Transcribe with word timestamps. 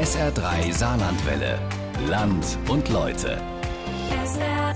SR3 0.00 0.72
Saarlandwelle. 0.72 1.58
Land 2.08 2.56
und 2.70 2.88
Leute. 2.88 3.38
SR3. 4.24 4.72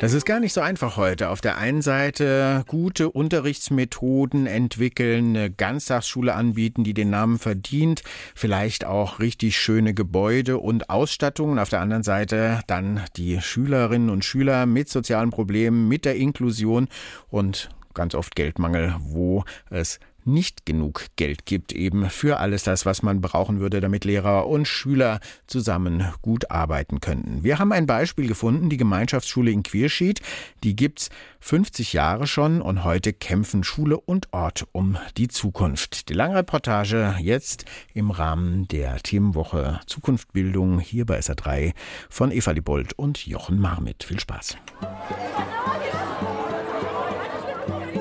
Das 0.00 0.12
ist 0.12 0.26
gar 0.26 0.40
nicht 0.40 0.52
so 0.52 0.60
einfach 0.60 0.96
heute. 0.96 1.28
Auf 1.28 1.40
der 1.40 1.58
einen 1.58 1.80
Seite 1.80 2.64
gute 2.66 3.08
Unterrichtsmethoden 3.08 4.48
entwickeln, 4.48 5.36
eine 5.36 5.48
Ganztagsschule 5.52 6.34
anbieten, 6.34 6.82
die 6.82 6.92
den 6.92 7.10
Namen 7.10 7.38
verdient, 7.38 8.02
vielleicht 8.34 8.84
auch 8.84 9.20
richtig 9.20 9.56
schöne 9.56 9.94
Gebäude 9.94 10.58
und 10.58 10.90
Ausstattungen. 10.90 11.60
Auf 11.60 11.68
der 11.68 11.80
anderen 11.80 12.02
Seite 12.02 12.62
dann 12.66 13.00
die 13.16 13.40
Schülerinnen 13.40 14.10
und 14.10 14.24
Schüler 14.24 14.66
mit 14.66 14.88
sozialen 14.88 15.30
Problemen, 15.30 15.86
mit 15.86 16.04
der 16.04 16.16
Inklusion 16.16 16.88
und 17.30 17.68
ganz 17.94 18.16
oft 18.16 18.34
Geldmangel, 18.34 18.96
wo 18.98 19.44
es 19.70 20.00
nicht 20.26 20.66
genug 20.66 21.06
Geld 21.16 21.46
gibt, 21.46 21.72
eben 21.72 22.08
für 22.10 22.38
alles 22.38 22.64
das, 22.64 22.86
was 22.86 23.02
man 23.02 23.20
brauchen 23.20 23.60
würde, 23.60 23.80
damit 23.80 24.04
Lehrer 24.04 24.46
und 24.46 24.66
Schüler 24.66 25.20
zusammen 25.46 26.04
gut 26.22 26.50
arbeiten 26.50 27.00
könnten. 27.00 27.44
Wir 27.44 27.58
haben 27.58 27.72
ein 27.72 27.86
Beispiel 27.86 28.26
gefunden, 28.26 28.70
die 28.70 28.76
Gemeinschaftsschule 28.76 29.50
in 29.50 29.62
Quierschied. 29.62 30.20
Die 30.62 30.76
gibt's 30.76 31.10
50 31.40 31.92
Jahre 31.92 32.26
schon 32.26 32.62
und 32.62 32.84
heute 32.84 33.12
kämpfen 33.12 33.64
Schule 33.64 33.98
und 33.98 34.32
Ort 34.32 34.66
um 34.72 34.96
die 35.16 35.28
Zukunft. 35.28 36.08
Die 36.08 36.14
lange 36.14 36.36
Reportage 36.36 37.16
jetzt 37.20 37.64
im 37.92 38.10
Rahmen 38.10 38.66
der 38.68 38.96
Themenwoche 39.00 39.80
Zukunftbildung 39.86 40.80
hier 40.80 41.06
bei 41.06 41.18
SA3 41.18 41.72
von 42.08 42.32
Eva 42.32 42.52
Libold 42.52 42.94
und 42.98 43.26
Jochen 43.26 43.60
Marmit. 43.60 44.04
Viel 44.04 44.20
Spaß. 44.20 44.56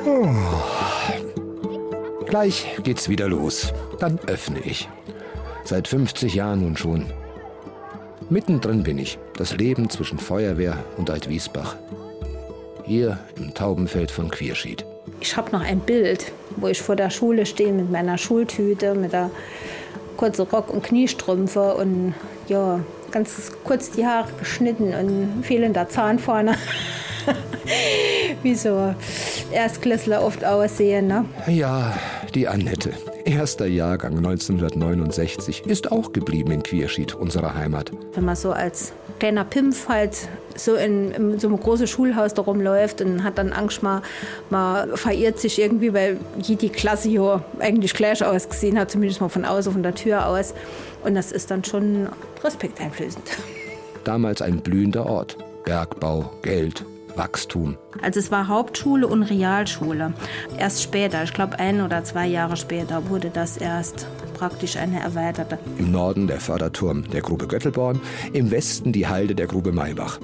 Oh. 0.06 0.73
Gleich 2.34 2.66
geht's 2.82 3.10
wieder 3.10 3.28
los. 3.28 3.72
Dann 4.00 4.18
öffne 4.26 4.58
ich. 4.66 4.90
Seit 5.66 5.88
50 5.88 6.34
Jahren 6.34 6.62
nun 6.62 6.76
schon. 6.76 7.06
Mittendrin 8.32 8.82
bin 8.82 8.98
ich. 8.98 9.20
Das 9.38 9.56
Leben 9.56 9.88
zwischen 9.92 10.18
Feuerwehr 10.18 10.84
und 10.98 11.12
Altwiesbach. 11.12 11.76
Hier 12.86 13.20
im 13.36 13.54
Taubenfeld 13.54 14.10
von 14.10 14.32
Quierschied. 14.32 14.84
Ich 15.22 15.38
habe 15.38 15.52
noch 15.52 15.62
ein 15.62 15.80
Bild, 15.80 16.32
wo 16.56 16.70
ich 16.70 16.82
vor 16.82 16.96
der 16.96 17.12
Schule 17.12 17.46
stehe 17.46 17.72
mit 17.72 17.92
meiner 17.92 18.18
Schultüte, 18.18 18.96
mit 18.96 19.14
der 19.14 19.30
kurzen 20.18 20.48
Rock- 20.48 20.72
und 20.72 20.82
Kniestrümpfe 20.82 21.76
und 21.76 22.16
ja, 22.48 22.80
ganz 23.12 23.52
kurz 23.64 23.92
die 23.92 24.08
Haare 24.08 24.30
geschnitten 24.40 24.92
und 24.96 25.46
fehlender 25.46 25.88
Zahn 25.88 26.18
vorne. 26.18 26.56
Wie 28.42 28.56
so 28.56 28.96
Erstklässler 29.52 30.24
oft 30.24 30.44
aussehen, 30.44 31.06
ne? 31.06 31.26
Ja, 31.46 31.94
die 32.36 32.48
Annette. 32.48 32.92
Erster 33.26 33.66
Jahrgang 33.66 34.18
1969 34.18 35.66
ist 35.66 35.92
auch 35.92 36.12
geblieben 36.12 36.52
in 36.52 36.64
Quierschied, 36.64 37.16
unserer 37.16 37.56
Heimat. 37.56 37.92
Wenn 38.14 38.26
man 38.26 38.36
so 38.36 38.52
als 38.52 38.94
kleiner 39.20 39.46
Pimpf 39.46 39.88
halt 39.88 40.28
so 40.56 40.76
in, 40.76 41.12
in 41.12 41.40
so 41.40 41.48
einem 41.48 41.60
großen 41.60 41.88
Schulhaus 41.88 42.34
da 42.34 42.42
rumläuft 42.42 43.02
und 43.02 43.24
hat 43.24 43.38
dann 43.38 43.54
Angst, 43.54 43.84
man, 43.84 44.02
man 44.50 44.96
verirrt 44.98 45.40
sich 45.40 45.60
irgendwie, 45.60 45.94
weil 45.94 46.18
die 46.38 46.70
Klasse 46.70 47.10
hier 47.10 47.44
eigentlich 47.60 47.94
gleich 47.94 48.24
ausgesehen 48.24 48.78
hat, 48.78 48.92
zumindest 48.92 49.22
mal 49.22 49.30
von 49.30 49.46
außen, 49.46 49.72
von 49.72 49.84
der 49.84 49.96
Tür 49.96 50.28
aus. 50.28 50.54
Und 51.04 51.16
das 51.16 51.32
ist 51.32 51.52
dann 51.52 51.64
schon 51.64 52.10
respekteinflößend. 52.44 53.24
Damals 54.04 54.42
ein 54.42 54.60
blühender 54.60 55.06
Ort. 55.06 55.38
Bergbau, 55.64 56.30
Geld, 56.42 56.84
Wachstum. 57.16 57.78
Also 58.02 58.20
es 58.20 58.32
war 58.32 58.48
Hauptschule 58.48 59.08
und 59.08 59.24
Realschule. 59.24 60.14
Erst 60.58 60.84
später, 60.84 61.24
ich 61.24 61.34
glaube 61.34 61.60
ein 61.60 61.82
oder 61.82 62.04
zwei 62.04 62.28
Jahre 62.28 62.58
später, 62.58 63.10
wurde 63.10 63.30
das 63.30 63.58
erst 63.58 64.08
praktisch 64.34 64.78
eine 64.78 65.00
erweiterte. 65.00 65.60
Im 65.78 65.92
Norden 65.92 66.28
der 66.28 66.40
Förderturm 66.40 67.10
der 67.10 67.22
Grube 67.22 67.48
Göttelborn, 67.48 68.02
im 68.34 68.52
Westen 68.52 68.92
die 68.92 69.08
Halde 69.08 69.36
der 69.36 69.48
Grube 69.48 69.72
Maybach. 69.72 70.20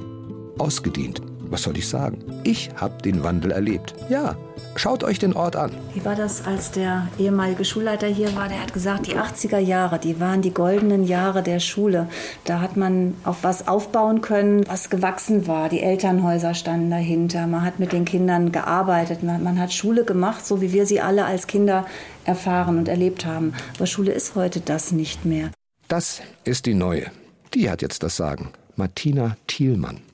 Ausgedient. 0.58 1.22
Was 1.50 1.64
soll 1.64 1.78
ich 1.78 1.88
sagen? 1.88 2.20
Ich 2.43 2.70
habe 2.76 3.02
den 3.02 3.23
Wandel 3.23 3.52
erlebt. 3.52 3.95
Ja, 4.08 4.37
schaut 4.76 5.04
euch 5.04 5.17
den 5.17 5.33
Ort 5.33 5.55
an. 5.55 5.71
Wie 5.95 6.05
war 6.05 6.15
das, 6.15 6.45
als 6.45 6.71
der 6.71 7.08
ehemalige 7.17 7.65
Schulleiter 7.65 8.08
hier 8.08 8.36
war? 8.36 8.48
Der 8.49 8.61
hat 8.61 8.71
gesagt, 8.71 9.08
die 9.08 9.15
80er 9.15 9.58
Jahre, 9.58 9.98
die 9.98 10.20
waren 10.20 10.43
die 10.43 10.54
goldenen 10.54 11.04
Jahre 11.05 11.42
der 11.42 11.60
Schule. 11.60 12.08
Da 12.45 12.61
hat 12.61 12.77
man 12.77 13.15
auf 13.23 13.37
was 13.42 13.67
aufbauen 13.67 14.21
können, 14.21 14.67
was 14.67 14.92
gewachsen 14.92 15.48
war. 15.48 15.70
Die 15.70 15.82
Elternhäuser 15.82 16.54
standen 16.54 16.92
dahinter. 16.92 17.48
Man 17.48 17.64
hat 17.64 17.80
mit 17.80 17.93
den 17.93 18.05
Kindern 18.05 18.52
gearbeitet. 18.52 19.23
Man, 19.23 19.43
man 19.43 19.60
hat 19.60 19.73
Schule 19.73 20.05
gemacht, 20.05 20.45
so 20.45 20.61
wie 20.61 20.71
wir 20.71 20.86
sie 20.86 21.02
alle 21.02 21.26
als 21.26 21.48
Kinder 21.48 21.87
erfahren 22.26 22.77
und 22.77 22.87
erlebt 22.87 23.26
haben. 23.26 23.54
Aber 23.76 23.87
Schule 23.87 24.11
ist 24.11 24.36
heute 24.36 24.60
das 24.60 24.92
nicht 24.92 25.26
mehr. 25.26 25.49
Das 25.87 26.21
ist 26.43 26.67
die 26.67 26.76
neue. 26.76 27.08
Die 27.55 27.71
hat 27.71 27.81
jetzt 27.81 28.04
das 28.04 28.16
Sagen. 28.16 28.49
Martina 28.76 29.36
Thielmann. 29.48 30.08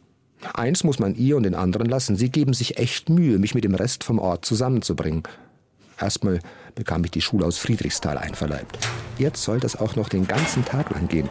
Eins 0.54 0.84
muss 0.84 1.00
man 1.00 1.16
ihr 1.16 1.38
und 1.38 1.44
den 1.44 1.56
anderen 1.56 1.88
lassen. 1.88 2.16
Sie 2.16 2.30
geben 2.30 2.54
sich 2.54 2.78
echt 2.78 3.10
Mühe, 3.10 3.40
mich 3.40 3.56
mit 3.56 3.64
dem 3.64 3.76
Rest 3.76 4.04
vom 4.04 4.20
Ort 4.20 4.46
zusammenzubringen. 4.46 5.24
Erstmal 6.00 6.40
bekam 6.76 7.04
ich 7.06 7.12
die 7.12 7.22
Schule 7.22 7.46
aus 7.46 7.58
Friedrichsthal 7.58 8.18
einverleibt. 8.18 8.78
Jetzt 9.18 9.44
soll 9.44 9.60
das 9.60 9.78
auch 9.78 9.96
noch 9.96 10.10
den 10.10 10.28
ganzen 10.28 10.66
Tag 10.66 10.92
lang 10.92 11.08
gehen. 11.08 11.30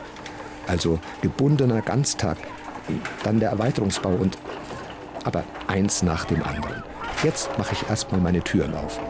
Also 0.66 0.98
gebundener 1.20 1.82
Ganztag. 1.82 2.38
Dann 3.22 3.40
der 3.40 3.50
Erweiterungsbau 3.50 4.14
und. 4.14 4.38
Aber 5.24 5.44
eins 5.68 6.02
nach 6.02 6.24
dem 6.24 6.42
anderen. 6.42 6.82
Jetzt 7.22 7.50
mache 7.58 7.74
ich 7.74 7.88
erstmal 7.88 8.20
meine 8.20 8.42
Türen 8.42 8.74
auf. 8.74 9.00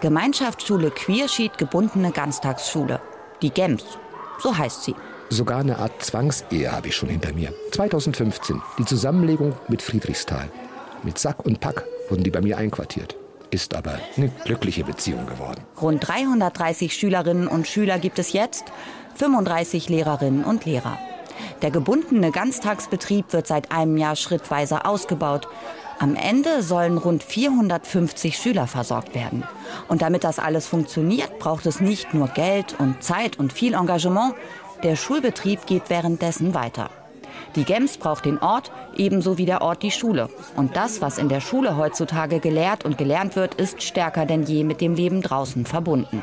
Gemeinschaftsschule 0.00 0.90
Quierschied 0.90 1.56
gebundene 1.56 2.12
Ganztagsschule. 2.12 3.00
Die 3.40 3.50
GEMS, 3.50 3.84
so 4.38 4.56
heißt 4.56 4.84
sie. 4.84 4.94
Sogar 5.30 5.60
eine 5.60 5.78
Art 5.78 6.02
Zwangsehe 6.02 6.70
habe 6.70 6.88
ich 6.88 6.96
schon 6.96 7.08
hinter 7.08 7.32
mir. 7.32 7.52
2015, 7.72 8.60
die 8.78 8.84
Zusammenlegung 8.84 9.54
mit 9.68 9.80
Friedrichsthal. 9.82 10.50
Mit 11.02 11.18
Sack 11.18 11.44
und 11.44 11.60
Pack 11.60 11.84
wurden 12.10 12.22
die 12.22 12.30
bei 12.30 12.42
mir 12.42 12.58
einquartiert. 12.58 13.16
Ist 13.50 13.74
aber 13.74 13.98
eine 14.16 14.28
glückliche 14.44 14.84
Beziehung 14.84 15.26
geworden. 15.26 15.62
Rund 15.80 16.06
330 16.06 16.94
Schülerinnen 16.94 17.48
und 17.48 17.66
Schüler 17.66 17.98
gibt 17.98 18.18
es 18.18 18.32
jetzt, 18.32 18.64
35 19.14 19.88
Lehrerinnen 19.88 20.44
und 20.44 20.66
Lehrer. 20.66 20.98
Der 21.62 21.70
gebundene 21.70 22.32
Ganztagsbetrieb 22.32 23.32
wird 23.32 23.46
seit 23.46 23.72
einem 23.72 23.96
Jahr 23.96 24.16
schrittweise 24.16 24.84
ausgebaut. 24.84 25.48
Am 25.98 26.14
Ende 26.14 26.62
sollen 26.62 26.98
rund 26.98 27.22
450 27.22 28.36
Schüler 28.36 28.66
versorgt 28.66 29.14
werden. 29.14 29.44
Und 29.88 30.02
damit 30.02 30.24
das 30.24 30.38
alles 30.38 30.66
funktioniert, 30.66 31.38
braucht 31.38 31.64
es 31.64 31.80
nicht 31.80 32.12
nur 32.12 32.28
Geld 32.28 32.74
und 32.78 33.02
Zeit 33.02 33.38
und 33.38 33.52
viel 33.52 33.72
Engagement. 33.72 34.34
Der 34.82 34.96
Schulbetrieb 34.96 35.66
geht 35.66 35.88
währenddessen 35.88 36.52
weiter. 36.52 36.90
Die 37.54 37.64
GEMS 37.64 37.96
braucht 37.96 38.26
den 38.26 38.38
Ort, 38.38 38.70
ebenso 38.94 39.38
wie 39.38 39.46
der 39.46 39.62
Ort 39.62 39.82
die 39.82 39.90
Schule. 39.90 40.28
Und 40.54 40.76
das, 40.76 41.00
was 41.00 41.16
in 41.16 41.30
der 41.30 41.40
Schule 41.40 41.78
heutzutage 41.78 42.40
gelehrt 42.40 42.84
und 42.84 42.98
gelernt 42.98 43.34
wird, 43.34 43.54
ist 43.54 43.82
stärker 43.82 44.26
denn 44.26 44.42
je 44.42 44.64
mit 44.64 44.82
dem 44.82 44.94
Leben 44.94 45.22
draußen 45.22 45.64
verbunden. 45.64 46.22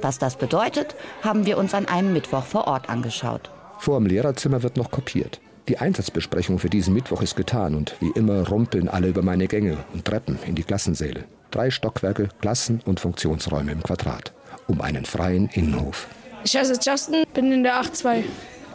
Was 0.00 0.18
das 0.18 0.36
bedeutet, 0.36 0.96
haben 1.22 1.44
wir 1.44 1.58
uns 1.58 1.74
an 1.74 1.86
einem 1.86 2.14
Mittwoch 2.14 2.44
vor 2.44 2.66
Ort 2.66 2.88
angeschaut. 2.88 3.50
Vor 3.78 3.98
dem 3.98 4.06
Lehrerzimmer 4.06 4.62
wird 4.62 4.78
noch 4.78 4.90
kopiert. 4.90 5.40
Die 5.70 5.78
Einsatzbesprechung 5.78 6.58
für 6.58 6.68
diesen 6.68 6.94
Mittwoch 6.94 7.22
ist 7.22 7.36
getan 7.36 7.76
und 7.76 7.94
wie 8.00 8.10
immer 8.16 8.48
rumpeln 8.48 8.88
alle 8.88 9.06
über 9.06 9.22
meine 9.22 9.46
Gänge 9.46 9.76
und 9.92 10.04
Treppen 10.04 10.36
in 10.44 10.56
die 10.56 10.64
Klassensäle. 10.64 11.26
Drei 11.52 11.70
Stockwerke, 11.70 12.28
Klassen 12.40 12.80
und 12.86 12.98
Funktionsräume 12.98 13.70
im 13.70 13.80
Quadrat. 13.80 14.32
Um 14.66 14.80
einen 14.80 15.04
freien 15.04 15.48
Innenhof. 15.52 16.08
Ich 16.42 16.56
heiße 16.56 16.80
Justin, 16.82 17.22
bin 17.34 17.52
in 17.52 17.62
der 17.62 17.80
8.2. 17.80 18.24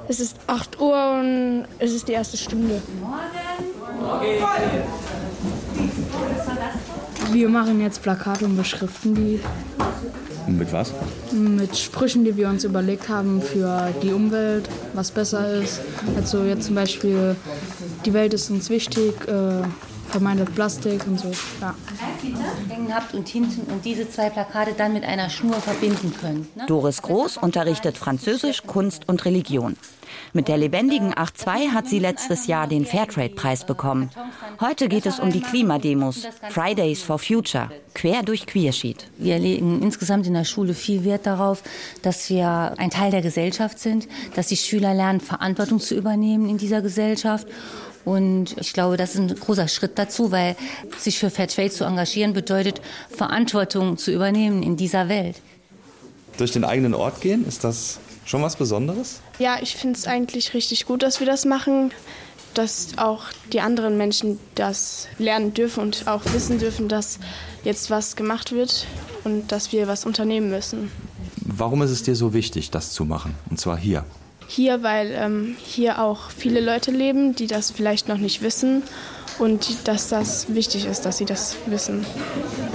Es 0.08 0.22
ist 0.22 0.38
8 0.48 0.80
Uhr 0.80 1.20
und 1.20 1.66
es 1.80 1.92
ist 1.92 2.08
die 2.08 2.14
erste 2.14 2.38
Stunde. 2.38 2.82
Wir 7.34 7.50
machen 7.50 7.82
jetzt 7.82 8.02
Plakate 8.04 8.46
und 8.46 8.56
beschriften 8.56 9.16
die 9.16 9.42
Mit 10.48 10.72
was? 10.72 10.94
mit 11.32 11.78
Sprüchen, 11.78 12.24
die 12.24 12.38
wir 12.38 12.50
uns 12.50 12.64
überlegt 12.64 13.10
haben 13.10 13.42
für 13.42 13.94
die 14.02 14.12
Umwelt, 14.12 14.70
was 14.94 15.12
besser 15.12 15.62
ist. 15.62 15.82
Also 16.16 16.44
jetzt 16.44 16.66
zum 16.66 16.76
Beispiel, 16.76 17.36
die 18.06 18.14
Welt 18.14 18.34
ist 18.34 18.50
uns 18.50 18.70
wichtig, 18.70 19.14
äh, 19.28 19.64
vermeidet 20.10 20.54
Plastik 20.56 21.06
und 21.08 21.20
so. 21.20 21.32
Ja. 21.60 21.76
hängen 22.70 22.94
habt 22.94 23.14
und 23.14 23.28
hinten 23.28 23.72
und 23.72 23.84
diese 23.84 24.10
zwei 24.10 24.30
Plakate 24.30 24.74
dann 24.78 24.94
mit 24.94 25.04
einer 25.04 25.30
Schnur 25.30 25.56
verbinden 25.56 26.14
könnt. 26.20 26.56
Ne? 26.56 26.66
Doris 26.68 27.02
Groß 27.02 27.38
unterrichtet 27.38 27.98
Französisch, 27.98 28.64
Kunst 28.66 29.10
und 29.10 29.26
Religion. 29.26 29.76
Mit 30.36 30.50
der 30.50 30.58
lebendigen 30.58 31.14
8.2 31.14 31.72
hat 31.72 31.88
sie 31.88 31.98
letztes 31.98 32.46
Jahr 32.46 32.68
den 32.68 32.86
Fairtrade-Preis 32.86 33.66
bekommen. 33.66 34.10
Heute 34.60 34.90
geht 34.90 35.06
es 35.06 35.18
um 35.18 35.32
die 35.32 35.40
Klimademos, 35.40 36.28
Fridays 36.50 37.02
for 37.02 37.20
Future, 37.20 37.72
quer 37.94 38.22
durch 38.22 38.46
Queerschied. 38.46 39.10
Wir 39.18 39.40
legen 39.40 39.82
insgesamt 39.82 40.28
in 40.28 40.34
der 40.34 40.44
Schule 40.44 40.74
viel 40.74 41.06
Wert 41.06 41.26
darauf, 41.26 41.64
dass 42.02 42.30
wir 42.30 42.74
ein 42.76 42.90
Teil 42.90 43.12
der 43.12 43.22
Gesellschaft 43.22 43.80
sind, 43.80 44.10
dass 44.36 44.48
die 44.48 44.58
Schüler 44.58 44.94
lernen, 44.94 45.22
Verantwortung 45.22 45.80
zu 45.80 45.96
übernehmen 45.96 46.50
in 46.50 46.58
dieser 46.58 46.82
Gesellschaft 46.82 47.48
Und 48.04 48.58
ich 48.60 48.74
glaube, 48.74 48.98
das 48.98 49.16
ist 49.16 49.22
ein 49.22 49.34
großer 49.34 49.70
Schritt 49.70 49.98
dazu, 49.98 50.34
weil 50.34 50.58
sich 50.98 51.18
für 51.18 51.30
Fairtrade 51.30 51.72
zu 51.72 51.86
engagieren 51.86 52.34
bedeutet, 52.34 52.82
Verantwortung 53.10 53.98
zu 53.98 54.12
übernehmen 54.12 54.64
in 54.64 54.76
dieser 54.76 55.08
Welt. 55.08 55.38
Durch 56.38 56.52
den 56.52 56.66
eigenen 56.66 56.94
Ort 56.94 57.22
gehen, 57.22 57.48
ist 57.48 57.64
das 57.64 58.02
schon 58.26 58.42
was 58.42 58.56
Besonderes? 58.56 59.22
Ja, 59.40 59.58
ich 59.62 59.76
finde 59.76 59.98
es 59.98 60.08
eigentlich 60.08 60.54
richtig 60.54 60.86
gut, 60.86 61.04
dass 61.04 61.20
wir 61.20 61.28
das 61.28 61.46
machen, 61.46 61.92
dass 62.54 62.98
auch 62.98 63.24
die 63.54 63.62
anderen 63.62 63.98
Menschen 63.98 64.40
das 64.56 65.08
lernen 65.18 65.54
dürfen 65.54 65.82
und 65.82 66.08
auch 66.08 66.22
wissen 66.34 66.58
dürfen, 66.58 66.90
dass 66.90 67.20
jetzt 67.64 67.90
was 67.90 68.16
gemacht 68.16 68.52
wird 68.52 68.88
und 69.24 69.52
dass 69.52 69.72
wir 69.72 69.88
was 69.88 70.06
unternehmen 70.06 70.50
müssen. 70.50 70.92
Warum 71.42 71.82
ist 71.82 71.92
es 71.92 72.04
dir 72.04 72.16
so 72.16 72.34
wichtig, 72.34 72.72
das 72.72 72.92
zu 72.92 73.06
machen? 73.06 73.36
Und 73.50 73.60
zwar 73.60 73.78
hier? 73.78 74.06
Hier, 74.48 74.84
weil 74.84 75.12
ähm, 75.12 75.56
hier 75.64 76.02
auch 76.02 76.30
viele 76.30 76.62
Leute 76.62 76.92
leben, 76.92 77.36
die 77.36 77.48
das 77.48 77.72
vielleicht 77.72 78.08
noch 78.08 78.18
nicht 78.18 78.42
wissen 78.42 78.84
und 79.40 79.88
dass 79.88 80.10
das 80.10 80.54
wichtig 80.54 80.86
ist, 80.86 81.06
dass 81.06 81.18
sie 81.18 81.26
das 81.26 81.56
wissen. 81.66 82.06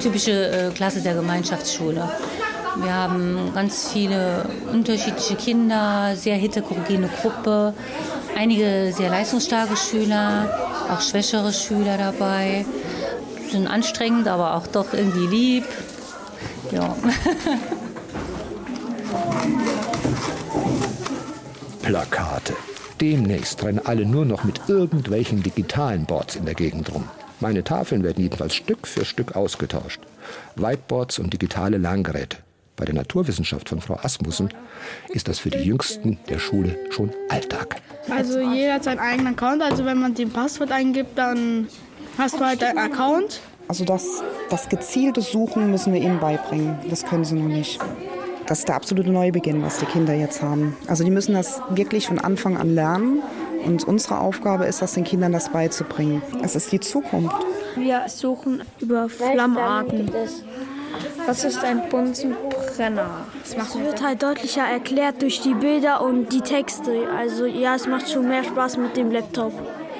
Typische 0.02 0.50
äh, 0.50 0.70
Klasse 0.72 1.00
der 1.00 1.14
Gemeinschaftsschule. 1.14 2.10
Wir 2.76 2.94
haben 2.94 3.52
ganz 3.54 3.90
viele 3.92 4.44
unterschiedliche 4.72 5.34
Kinder, 5.34 6.14
sehr 6.16 6.36
heterogene 6.36 7.08
Gruppe, 7.20 7.74
einige 8.36 8.92
sehr 8.96 9.10
leistungsstarke 9.10 9.76
Schüler, 9.76 10.48
auch 10.90 11.00
schwächere 11.00 11.52
Schüler 11.52 11.98
dabei. 11.98 12.64
Sind 13.50 13.66
anstrengend, 13.66 14.28
aber 14.28 14.54
auch 14.54 14.68
doch 14.68 14.92
irgendwie 14.92 15.26
lieb. 15.26 15.64
Ja. 16.70 16.94
Plakate. 21.82 22.54
Demnächst 23.00 23.64
rennen 23.64 23.80
alle 23.84 24.06
nur 24.06 24.24
noch 24.24 24.44
mit 24.44 24.60
irgendwelchen 24.68 25.42
digitalen 25.42 26.04
Boards 26.04 26.36
in 26.36 26.44
der 26.44 26.54
Gegend 26.54 26.94
rum. 26.94 27.08
Meine 27.40 27.64
Tafeln 27.64 28.04
werden 28.04 28.22
jedenfalls 28.22 28.54
Stück 28.54 28.86
für 28.86 29.04
Stück 29.04 29.34
ausgetauscht. 29.34 30.00
Whiteboards 30.56 31.18
und 31.18 31.32
digitale 31.32 31.78
Lerngeräte. 31.78 32.36
Bei 32.80 32.86
der 32.86 32.94
Naturwissenschaft 32.94 33.68
von 33.68 33.78
Frau 33.82 33.98
Asmussen 34.02 34.48
ist 35.10 35.28
das 35.28 35.38
für 35.38 35.50
die 35.50 35.58
Jüngsten 35.58 36.18
der 36.30 36.38
Schule 36.38 36.78
schon 36.88 37.10
Alltag. 37.28 37.76
Also 38.08 38.40
jeder 38.40 38.72
hat 38.72 38.84
seinen 38.84 39.00
eigenen 39.00 39.34
Account. 39.34 39.60
Also 39.62 39.84
wenn 39.84 40.00
man 40.00 40.14
den 40.14 40.30
Passwort 40.30 40.72
eingibt, 40.72 41.18
dann 41.18 41.68
hast 42.16 42.40
du 42.40 42.44
halt 42.46 42.64
einen 42.64 42.78
Account. 42.78 43.42
Also 43.68 43.84
das, 43.84 44.22
das 44.48 44.70
gezielte 44.70 45.20
Suchen 45.20 45.70
müssen 45.70 45.92
wir 45.92 46.00
ihnen 46.00 46.20
beibringen. 46.20 46.78
Das 46.88 47.04
können 47.04 47.26
sie 47.26 47.34
noch 47.34 47.48
nicht. 47.48 47.78
Das 48.46 48.60
ist 48.60 48.68
der 48.68 48.76
absolute 48.76 49.10
Neubeginn, 49.10 49.62
was 49.62 49.78
die 49.78 49.84
Kinder 49.84 50.14
jetzt 50.14 50.40
haben. 50.40 50.74
Also 50.86 51.04
die 51.04 51.10
müssen 51.10 51.34
das 51.34 51.60
wirklich 51.68 52.06
von 52.06 52.18
Anfang 52.18 52.56
an 52.56 52.74
lernen. 52.74 53.22
Und 53.62 53.84
unsere 53.84 54.20
Aufgabe 54.20 54.64
ist 54.64 54.80
es, 54.80 54.94
den 54.94 55.04
Kindern 55.04 55.32
das 55.32 55.50
beizubringen. 55.50 56.22
Es 56.42 56.56
ist 56.56 56.72
die 56.72 56.80
Zukunft. 56.80 57.36
Wir 57.76 58.08
suchen 58.08 58.62
über 58.80 59.10
Flammarten. 59.10 60.10
Was 61.26 61.44
ist 61.44 61.62
ein 61.62 61.88
Bunsenbrenner? 61.88 62.59
Es 62.80 63.78
wird 63.78 64.02
halt 64.02 64.22
deutlicher 64.22 64.62
erklärt 64.62 65.20
durch 65.20 65.42
die 65.42 65.52
Bilder 65.52 66.00
und 66.00 66.32
die 66.32 66.40
Texte. 66.40 67.08
Also 67.14 67.44
ja, 67.44 67.74
es 67.74 67.86
macht 67.86 68.10
schon 68.10 68.26
mehr 68.26 68.42
Spaß 68.42 68.78
mit 68.78 68.96
dem 68.96 69.10
Laptop. 69.10 69.52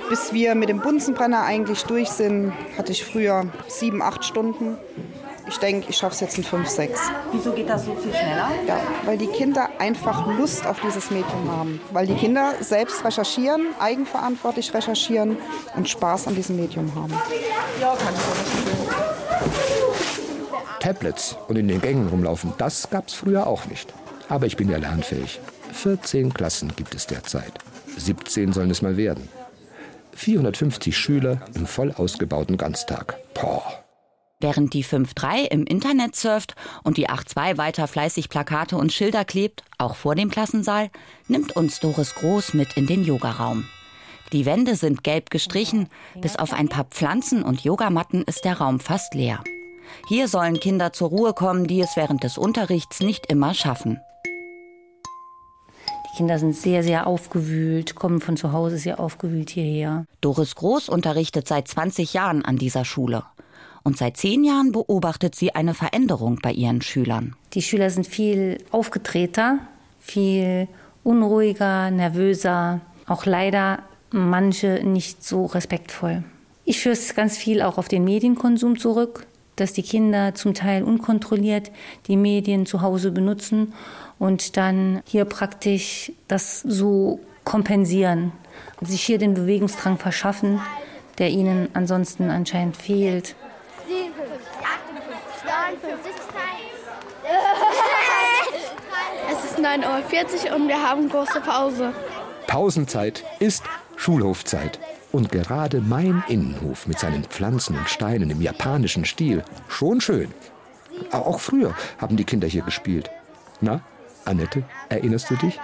Bis 0.09 0.33
wir 0.33 0.55
mit 0.55 0.71
dem 0.71 0.81
Bunsenbrenner 0.81 1.43
eigentlich 1.43 1.85
durch 1.85 2.09
sind, 2.09 2.55
hatte 2.79 2.93
ich 2.93 3.05
früher 3.05 3.47
sieben, 3.69 4.01
acht 4.01 4.25
Stunden. 4.25 4.79
Ich 5.47 5.59
denke, 5.59 5.91
ich 5.91 5.97
schaffe 5.97 6.15
es 6.15 6.21
jetzt 6.21 6.39
in 6.39 6.45
fünf, 6.45 6.69
sechs. 6.69 7.01
Wieso 7.33 7.53
geht 7.53 7.69
das 7.69 7.85
so 7.85 7.95
viel 7.97 8.13
schneller? 8.13 8.49
Ja, 8.67 8.81
weil 9.05 9.19
die 9.19 9.27
Kinder 9.27 9.69
einfach 9.79 10.27
Lust 10.39 10.67
auf 10.67 10.81
dieses 10.81 11.11
Medium 11.11 11.51
haben. 11.51 11.81
Weil 11.93 12.07
die 12.07 12.15
Kinder 12.15 12.55
selbst 12.61 13.05
recherchieren, 13.05 13.67
eigenverantwortlich 13.79 14.73
recherchieren 14.73 15.37
und 15.77 15.89
Spaß 15.89 16.29
an 16.29 16.35
diesem 16.35 16.57
Medium 16.57 16.95
haben. 16.95 17.13
Ja, 17.81 17.95
kann 17.95 18.15
ich 18.15 18.21
so 18.23 19.45
nicht 19.45 19.80
Tablets 20.81 21.37
und 21.49 21.57
in 21.57 21.69
den 21.69 21.81
Gängen 21.81 22.09
rumlaufen, 22.09 22.53
das 22.59 22.91
gab 22.91 23.09
es 23.09 23.15
früher 23.15 23.47
auch 23.47 23.67
nicht. 23.67 23.93
Aber 24.29 24.47
ich 24.47 24.57
bin 24.57 24.69
ja 24.69 24.79
lernfähig. 24.79 25.41
14 25.73 26.35
Klassen 26.35 26.73
gibt 26.75 26.95
es 26.95 27.07
derzeit. 27.07 27.53
17 27.97 28.53
sollen 28.53 28.71
es 28.71 28.83
mal 28.83 28.97
werden. 28.97 29.29
450 30.15 30.97
Schüler 30.97 31.41
im 31.55 31.67
voll 31.67 31.93
ausgebauten 31.93 32.57
Ganztag. 32.57 33.19
Boah. 33.35 33.85
Während 34.41 34.73
die 34.73 34.85
5.3 34.85 35.51
im 35.51 35.65
Internet 35.65 36.17
surft 36.17 36.55
und 36.83 36.97
die 36.97 37.09
8.2 37.09 37.59
weiter 37.59 37.87
fleißig 37.87 38.31
Plakate 38.31 38.77
und 38.77 38.93
Schilder 38.93 39.27
klebt, 39.27 39.63
auch 39.77 39.95
vor 39.95 40.15
dem 40.15 40.31
Klassensaal, 40.31 40.91
nimmt 41.29 41.57
uns 41.57 41.81
Doris 41.81 42.15
Groß 42.15 42.55
mit 42.55 42.77
in 42.79 42.87
den 42.87 43.05
Yogaraum. 43.05 43.67
Die 44.33 44.47
Wände 44.47 44.77
sind 44.77 45.05
gelb 45.05 45.31
gestrichen, 45.31 45.89
bis 46.21 46.37
auf 46.37 46.53
ein 46.53 46.69
paar 46.69 46.85
Pflanzen 46.85 47.43
und 47.43 47.63
Yogamatten 47.63 48.23
ist 48.23 48.45
der 48.45 48.59
Raum 48.59 48.81
fast 48.81 49.15
leer. 49.15 49.43
Hier 50.09 50.29
sollen 50.29 50.61
Kinder 50.61 50.93
zur 50.93 51.09
Ruhe 51.09 51.33
kommen, 51.33 51.67
die 51.67 51.81
es 51.81 51.97
während 51.97 52.25
des 52.25 52.39
Unterrichts 52.39 53.01
nicht 53.01 53.27
immer 53.27 53.55
schaffen. 53.55 54.01
Die 56.13 56.17
Kinder 56.17 56.39
sind 56.39 56.57
sehr, 56.57 56.83
sehr 56.83 57.07
aufgewühlt, 57.07 57.95
kommen 57.95 58.21
von 58.21 58.37
zu 58.37 58.53
Hause 58.53 58.79
sehr 58.79 59.01
aufgewühlt 59.01 59.51
hierher. 59.51 60.07
Doris 60.21 60.55
Groß 60.55 60.89
unterrichtet 60.89 61.47
seit 61.47 61.69
20 61.69 62.13
Jahren 62.15 62.45
an 62.45 62.57
dieser 62.57 62.85
Schule 62.85 63.25
und 63.83 63.97
seit 63.97 64.17
zehn 64.17 64.45
Jahren 64.45 64.73
beobachtet 64.73 65.35
sie 65.35 65.55
eine 65.55 65.75
Veränderung 65.75 66.39
bei 66.43 66.53
ihren 66.53 66.83
Schülern. 66.83 67.35
Die 67.55 67.63
Schüler 67.63 67.91
sind 67.91 68.07
viel 68.07 68.59
aufgetreter, 68.71 69.59
viel 69.99 70.69
unruhiger, 71.03 71.91
nervöser, 71.91 72.81
auch 73.07 73.27
leider 73.27 73.81
manche 74.11 74.81
nicht 74.85 75.25
so 75.25 75.47
respektvoll. 75.47 76.25
Ich 76.65 76.81
führe 76.81 76.93
es 76.93 77.15
ganz 77.15 77.37
viel 77.37 77.63
auch 77.63 77.79
auf 77.79 77.89
den 77.89 78.05
Medienkonsum 78.05 78.79
zurück, 78.79 79.27
dass 79.61 79.73
die 79.73 79.83
Kinder 79.83 80.35
zum 80.35 80.55
Teil 80.55 80.83
unkontrolliert 80.83 81.71
die 82.07 82.17
Medien 82.17 82.67
zu 82.67 82.81
Hause 82.81 83.11
benutzen 83.11 83.75
und 84.19 84.57
dann 84.57 85.03
hier 85.07 85.25
praktisch 85.27 86.13
das 86.29 86.61
so 86.61 87.21
kompensieren, 87.45 88.33
sich 88.81 89.03
hier 89.03 89.19
den 89.19 89.35
Bewegungsdrang 89.35 89.99
verschaffen, 89.99 90.61
der 91.19 91.31
ihnen 91.31 91.69
ansonsten 91.75 92.31
anscheinend 92.31 92.77
fehlt. 92.77 93.35
Es 99.31 99.45
ist 99.45 99.59
9.40 99.59 100.51
Uhr 100.51 100.57
und 100.57 100.69
wir 100.69 100.83
haben 100.83 101.09
große 101.09 101.41
Pause. 101.41 101.93
Pausenzeit 102.47 103.25
ist 103.39 103.63
Schulhofzeit. 103.97 104.79
Und 105.13 105.33
gerade 105.33 105.81
mein 105.81 106.23
Innenhof 106.29 106.87
mit 106.87 106.99
seinen 106.99 107.25
Pflanzen 107.25 107.77
und 107.77 107.89
Steinen 107.89 108.31
im 108.31 108.41
japanischen 108.41 109.05
Stil, 109.05 109.43
schon 109.69 110.01
schön. 110.01 110.33
Auch 111.11 111.41
früher 111.41 111.75
haben 111.99 112.17
die 112.17 112.25
Kinder 112.25 112.47
hier 112.47 112.63
gespielt. 112.63 113.11
Na, 113.61 113.81
Annette, 114.25 114.63
erinnerst 114.89 115.31
du 115.31 115.37
dich? 115.37 115.59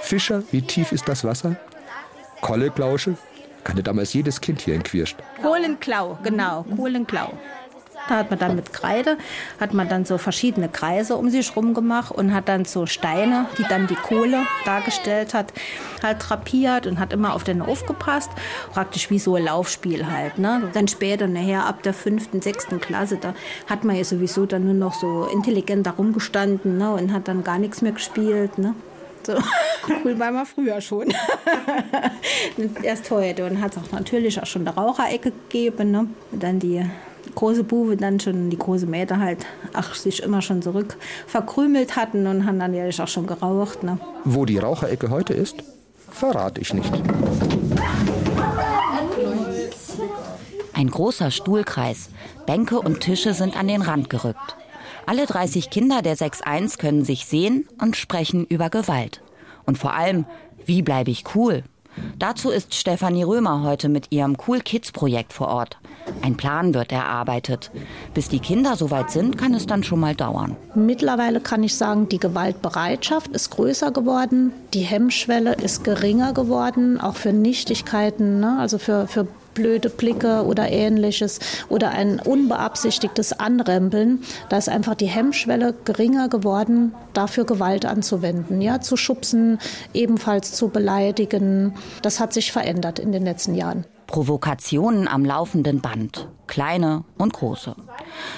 Fischer, 0.00 0.42
wie 0.50 0.62
tief 0.62 0.92
ist 0.92 1.08
das 1.08 1.24
Wasser? 1.24 1.56
Kolleklausche, 2.40 3.16
kannte 3.64 3.82
damals 3.82 4.12
jedes 4.14 4.40
Kind 4.40 4.60
hier 4.62 4.74
in 4.74 4.82
Quirst. 4.82 5.16
Kohlenklau, 5.42 6.18
genau, 6.22 6.64
Kohlenklau. 6.76 7.32
Da 8.08 8.16
hat 8.16 8.30
man 8.30 8.38
dann 8.38 8.56
mit 8.56 8.72
Kreide, 8.72 9.16
hat 9.60 9.74
man 9.74 9.88
dann 9.88 10.04
so 10.04 10.18
verschiedene 10.18 10.68
Kreise 10.68 11.16
um 11.16 11.30
sich 11.30 11.54
rum 11.56 11.74
gemacht 11.74 12.12
und 12.12 12.34
hat 12.34 12.48
dann 12.48 12.64
so 12.64 12.86
Steine, 12.86 13.46
die 13.58 13.64
dann 13.68 13.86
die 13.86 13.94
Kohle 13.94 14.42
dargestellt 14.64 15.34
hat, 15.34 15.52
halt 16.02 16.18
drapiert 16.20 16.86
und 16.86 16.98
hat 16.98 17.12
immer 17.12 17.34
auf 17.34 17.44
den 17.44 17.62
aufgepasst. 17.62 18.30
Praktisch 18.72 19.10
wie 19.10 19.18
so 19.18 19.36
ein 19.36 19.44
Laufspiel 19.44 20.06
halt. 20.10 20.38
Ne? 20.38 20.70
Dann 20.72 20.88
später, 20.88 21.26
nachher 21.28 21.66
ab 21.66 21.82
der 21.82 21.94
fünften, 21.94 22.42
sechsten 22.42 22.80
Klasse, 22.80 23.18
da 23.20 23.34
hat 23.68 23.84
man 23.84 23.96
ja 23.96 24.04
sowieso 24.04 24.46
dann 24.46 24.64
nur 24.64 24.74
noch 24.74 24.94
so 24.94 25.28
intelligent 25.32 25.86
da 25.86 25.92
rumgestanden 25.92 26.78
ne? 26.78 26.92
und 26.92 27.12
hat 27.12 27.28
dann 27.28 27.44
gar 27.44 27.58
nichts 27.58 27.82
mehr 27.82 27.92
gespielt. 27.92 28.58
Ne? 28.58 28.74
So. 29.24 29.34
Cool 30.04 30.16
war 30.16 30.30
man 30.30 30.46
früher 30.46 30.80
schon. 30.80 31.12
Erst 32.82 33.10
heute. 33.10 33.44
Und 33.46 33.60
hat 33.60 33.72
es 33.72 33.78
auch 33.78 33.90
natürlich 33.90 34.40
auch 34.40 34.46
schon 34.46 34.66
eine 34.66 34.76
Raucherecke 34.76 35.32
gegeben. 35.32 35.90
Ne? 35.90 36.06
Dann 36.30 36.60
die 36.60 36.84
große 37.34 37.64
Buwe 37.64 37.96
dann 37.96 38.20
schon, 38.20 38.50
die 38.50 38.58
große 38.58 38.86
Mädel 38.86 39.18
halt, 39.18 39.46
ach, 39.72 39.94
sich 39.94 40.22
immer 40.22 40.42
schon 40.42 40.62
zurück 40.62 40.96
verkrümelt 41.26 41.96
hatten 41.96 42.26
und 42.26 42.46
haben 42.46 42.58
dann 42.58 42.74
ja 42.74 42.86
auch 42.88 43.08
schon 43.08 43.26
geraucht. 43.26 43.82
Ne? 43.82 43.98
Wo 44.24 44.44
die 44.44 44.58
Raucherecke 44.58 45.10
heute 45.10 45.34
ist, 45.34 45.56
verrate 46.10 46.60
ich 46.60 46.74
nicht. 46.74 46.92
Ein 50.74 50.88
großer 50.88 51.30
Stuhlkreis. 51.30 52.10
Bänke 52.46 52.80
und 52.80 53.00
Tische 53.00 53.34
sind 53.34 53.56
an 53.56 53.68
den 53.68 53.82
Rand 53.82 54.10
gerückt. 54.10 54.56
Alle 55.06 55.26
30 55.26 55.70
Kinder 55.70 56.02
der 56.02 56.16
6.1 56.16 56.78
können 56.78 57.04
sich 57.04 57.26
sehen 57.26 57.68
und 57.80 57.96
sprechen 57.96 58.46
über 58.46 58.70
Gewalt. 58.70 59.22
Und 59.64 59.78
vor 59.78 59.94
allem, 59.94 60.26
wie 60.64 60.82
bleibe 60.82 61.10
ich 61.10 61.24
cool? 61.34 61.64
Dazu 62.18 62.50
ist 62.50 62.74
Stefanie 62.74 63.22
Römer 63.24 63.62
heute 63.62 63.88
mit 63.88 64.12
ihrem 64.12 64.36
Cool 64.46 64.60
Kids 64.60 64.92
Projekt 64.92 65.32
vor 65.32 65.48
Ort. 65.48 65.78
Ein 66.22 66.36
Plan 66.36 66.74
wird 66.74 66.92
erarbeitet. 66.92 67.70
Bis 68.14 68.28
die 68.28 68.38
Kinder 68.38 68.76
soweit 68.76 69.10
sind, 69.10 69.38
kann 69.38 69.54
es 69.54 69.66
dann 69.66 69.82
schon 69.82 70.00
mal 70.00 70.14
dauern. 70.14 70.56
Mittlerweile 70.74 71.40
kann 71.40 71.62
ich 71.62 71.76
sagen, 71.76 72.08
die 72.08 72.18
Gewaltbereitschaft 72.18 73.28
ist 73.28 73.50
größer 73.50 73.90
geworden, 73.90 74.52
die 74.74 74.80
Hemmschwelle 74.80 75.54
ist 75.54 75.84
geringer 75.84 76.32
geworden, 76.32 77.00
auch 77.00 77.16
für 77.16 77.32
Nichtigkeiten, 77.32 78.40
ne? 78.40 78.56
also 78.58 78.78
für, 78.78 79.06
für 79.06 79.26
blöde 79.54 79.90
Blicke 79.90 80.44
oder 80.44 80.70
ähnliches 80.70 81.40
oder 81.68 81.90
ein 81.90 82.20
unbeabsichtigtes 82.20 83.32
Anrempeln. 83.32 84.22
Da 84.48 84.58
ist 84.58 84.68
einfach 84.68 84.94
die 84.94 85.06
Hemmschwelle 85.06 85.74
geringer 85.84 86.28
geworden, 86.28 86.94
dafür 87.12 87.44
Gewalt 87.44 87.84
anzuwenden, 87.84 88.60
ja, 88.60 88.80
zu 88.80 88.96
schubsen, 88.96 89.58
ebenfalls 89.94 90.52
zu 90.52 90.68
beleidigen. 90.68 91.74
Das 92.02 92.20
hat 92.20 92.32
sich 92.32 92.52
verändert 92.52 92.98
in 92.98 93.12
den 93.12 93.24
letzten 93.24 93.54
Jahren. 93.54 93.84
Provokationen 94.06 95.08
am 95.08 95.24
laufenden 95.24 95.80
Band, 95.80 96.28
kleine 96.46 97.04
und 97.16 97.32
große. 97.32 97.74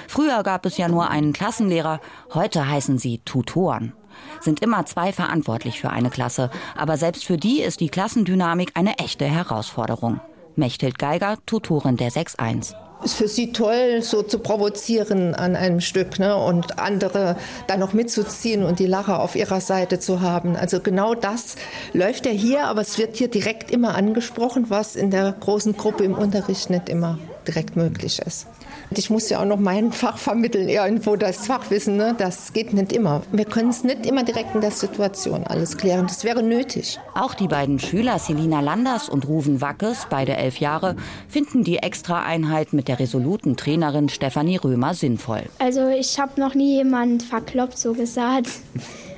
Früher 0.06 0.42
gab 0.44 0.66
es 0.66 0.76
ja 0.76 0.88
nur 0.88 1.10
einen 1.10 1.32
Klassenlehrer, 1.32 2.00
heute 2.32 2.68
heißen 2.68 2.98
sie 2.98 3.18
Tutoren 3.24 3.92
sind 4.40 4.60
immer 4.60 4.86
zwei 4.86 5.12
verantwortlich 5.12 5.80
für 5.80 5.90
eine 5.90 6.10
Klasse. 6.10 6.50
Aber 6.76 6.96
selbst 6.96 7.24
für 7.24 7.36
die 7.36 7.60
ist 7.60 7.80
die 7.80 7.88
Klassendynamik 7.88 8.72
eine 8.74 8.98
echte 8.98 9.24
Herausforderung. 9.24 10.20
Mechthild 10.56 10.98
Geiger, 10.98 11.38
Tutorin 11.46 11.96
der 11.96 12.10
6.1 12.10 12.74
ist 13.04 13.14
für 13.14 13.28
sie 13.28 13.52
toll, 13.52 14.00
so 14.02 14.22
zu 14.22 14.38
provozieren 14.38 15.34
an 15.34 15.56
einem 15.56 15.80
Stück 15.80 16.18
ne? 16.18 16.36
und 16.36 16.78
andere 16.78 17.36
dann 17.66 17.80
noch 17.80 17.92
mitzuziehen 17.92 18.64
und 18.64 18.78
die 18.78 18.86
Lacher 18.86 19.20
auf 19.20 19.36
ihrer 19.36 19.60
Seite 19.60 20.00
zu 20.00 20.20
haben. 20.20 20.56
Also 20.56 20.80
genau 20.80 21.14
das 21.14 21.56
läuft 21.92 22.26
ja 22.26 22.32
hier, 22.32 22.64
aber 22.64 22.80
es 22.80 22.98
wird 22.98 23.16
hier 23.16 23.28
direkt 23.28 23.70
immer 23.70 23.94
angesprochen, 23.94 24.70
was 24.70 24.96
in 24.96 25.10
der 25.10 25.32
großen 25.38 25.76
Gruppe 25.76 26.04
im 26.04 26.14
Unterricht 26.14 26.70
nicht 26.70 26.88
immer 26.88 27.18
direkt 27.46 27.76
möglich 27.76 28.20
ist. 28.20 28.46
Ich 28.90 29.10
muss 29.10 29.28
ja 29.30 29.40
auch 29.40 29.44
noch 29.44 29.58
mein 29.58 29.92
Fach 29.92 30.18
vermitteln, 30.18 30.68
irgendwo 30.68 31.16
das 31.16 31.46
Fachwissen. 31.46 31.96
Ne? 31.96 32.14
Das 32.16 32.52
geht 32.52 32.72
nicht 32.72 32.92
immer. 32.92 33.22
Wir 33.32 33.44
können 33.44 33.70
es 33.70 33.84
nicht 33.84 34.06
immer 34.06 34.24
direkt 34.24 34.54
in 34.54 34.60
der 34.60 34.70
Situation 34.70 35.44
alles 35.44 35.76
klären. 35.76 36.06
Das 36.06 36.24
wäre 36.24 36.42
nötig. 36.42 36.98
Auch 37.14 37.34
die 37.34 37.48
beiden 37.48 37.78
Schüler 37.78 38.18
Selina 38.18 38.60
Landers 38.60 39.08
und 39.08 39.26
Ruven 39.28 39.60
Wackes, 39.60 40.06
beide 40.10 40.36
elf 40.36 40.58
Jahre, 40.58 40.96
finden 41.28 41.64
die 41.64 41.78
Extra-Einheit 41.78 42.72
mit 42.72 42.88
der 42.88 42.98
resoluten 42.98 43.56
Trainerin 43.56 44.08
Stefanie 44.08 44.56
Römer 44.56 44.94
sinnvoll. 44.94 45.42
Also 45.58 45.88
ich 45.88 46.18
habe 46.18 46.40
noch 46.40 46.54
nie 46.54 46.76
jemand 46.76 47.22
verkloppt, 47.22 47.78
so 47.78 47.92
gesagt. 47.92 48.48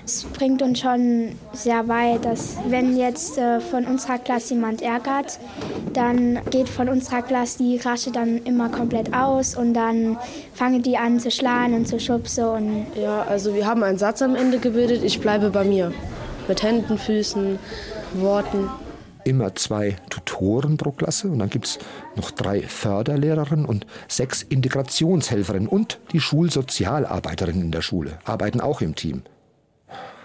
Es 0.07 0.23
bringt 0.23 0.63
uns 0.63 0.79
schon 0.79 1.33
sehr 1.53 1.89
weit, 1.89 2.25
dass 2.25 2.57
wenn 2.69 2.97
jetzt 2.97 3.39
äh, 3.39 3.59
von 3.59 3.87
unserer 3.87 4.19
Klasse 4.19 4.55
jemand 4.55 4.81
ärgert, 4.81 5.41
dann 5.95 6.39
geht 6.51 6.69
von 6.69 6.89
unserer 6.89 7.23
Klasse 7.23 7.59
die 7.59 7.77
Rasche 7.79 8.13
dann 8.13 8.39
immer 8.45 8.69
komplett 8.69 9.13
aus 9.13 9.57
und 9.57 9.75
dann 9.75 10.17
fangen 10.55 10.81
die 10.81 10.97
an 10.97 11.19
zu 11.19 11.33
schlagen 11.33 11.75
und 11.75 11.89
zu 11.89 11.99
schubsen. 11.99 12.45
Und 12.45 12.87
ja, 12.95 13.23
also 13.23 13.53
wir 13.53 13.67
haben 13.67 13.83
einen 13.83 13.99
Satz 13.99 14.23
am 14.23 14.37
Ende 14.37 14.61
gebildet, 14.61 15.03
ich 15.03 15.21
bleibe 15.21 15.51
bei 15.51 15.65
mir. 15.65 15.93
Mit 16.47 16.63
Händen, 16.63 16.99
Füßen, 16.99 17.59
Worten 18.15 18.71
immer 19.25 19.57
zwei 19.57 19.97
Tutoren 20.09 20.77
pro 20.77 20.93
Klasse 20.93 21.27
und 21.27 21.41
dann 21.41 21.51
gibt 21.51 21.67
es 21.67 21.79
noch 22.15 22.31
drei 22.31 22.63
Förderlehrerinnen 22.63 23.67
und 23.67 23.85
sechs 24.07 24.45
Integrationshelferinnen 24.45 25.67
und 25.67 25.99
die 26.13 26.21
Schulsozialarbeiterinnen 26.21 27.63
in 27.63 27.73
der 27.73 27.83
Schule 27.83 28.21
arbeiten 28.25 28.61
auch 28.61 28.81
im 28.83 28.95
Team 28.95 29.25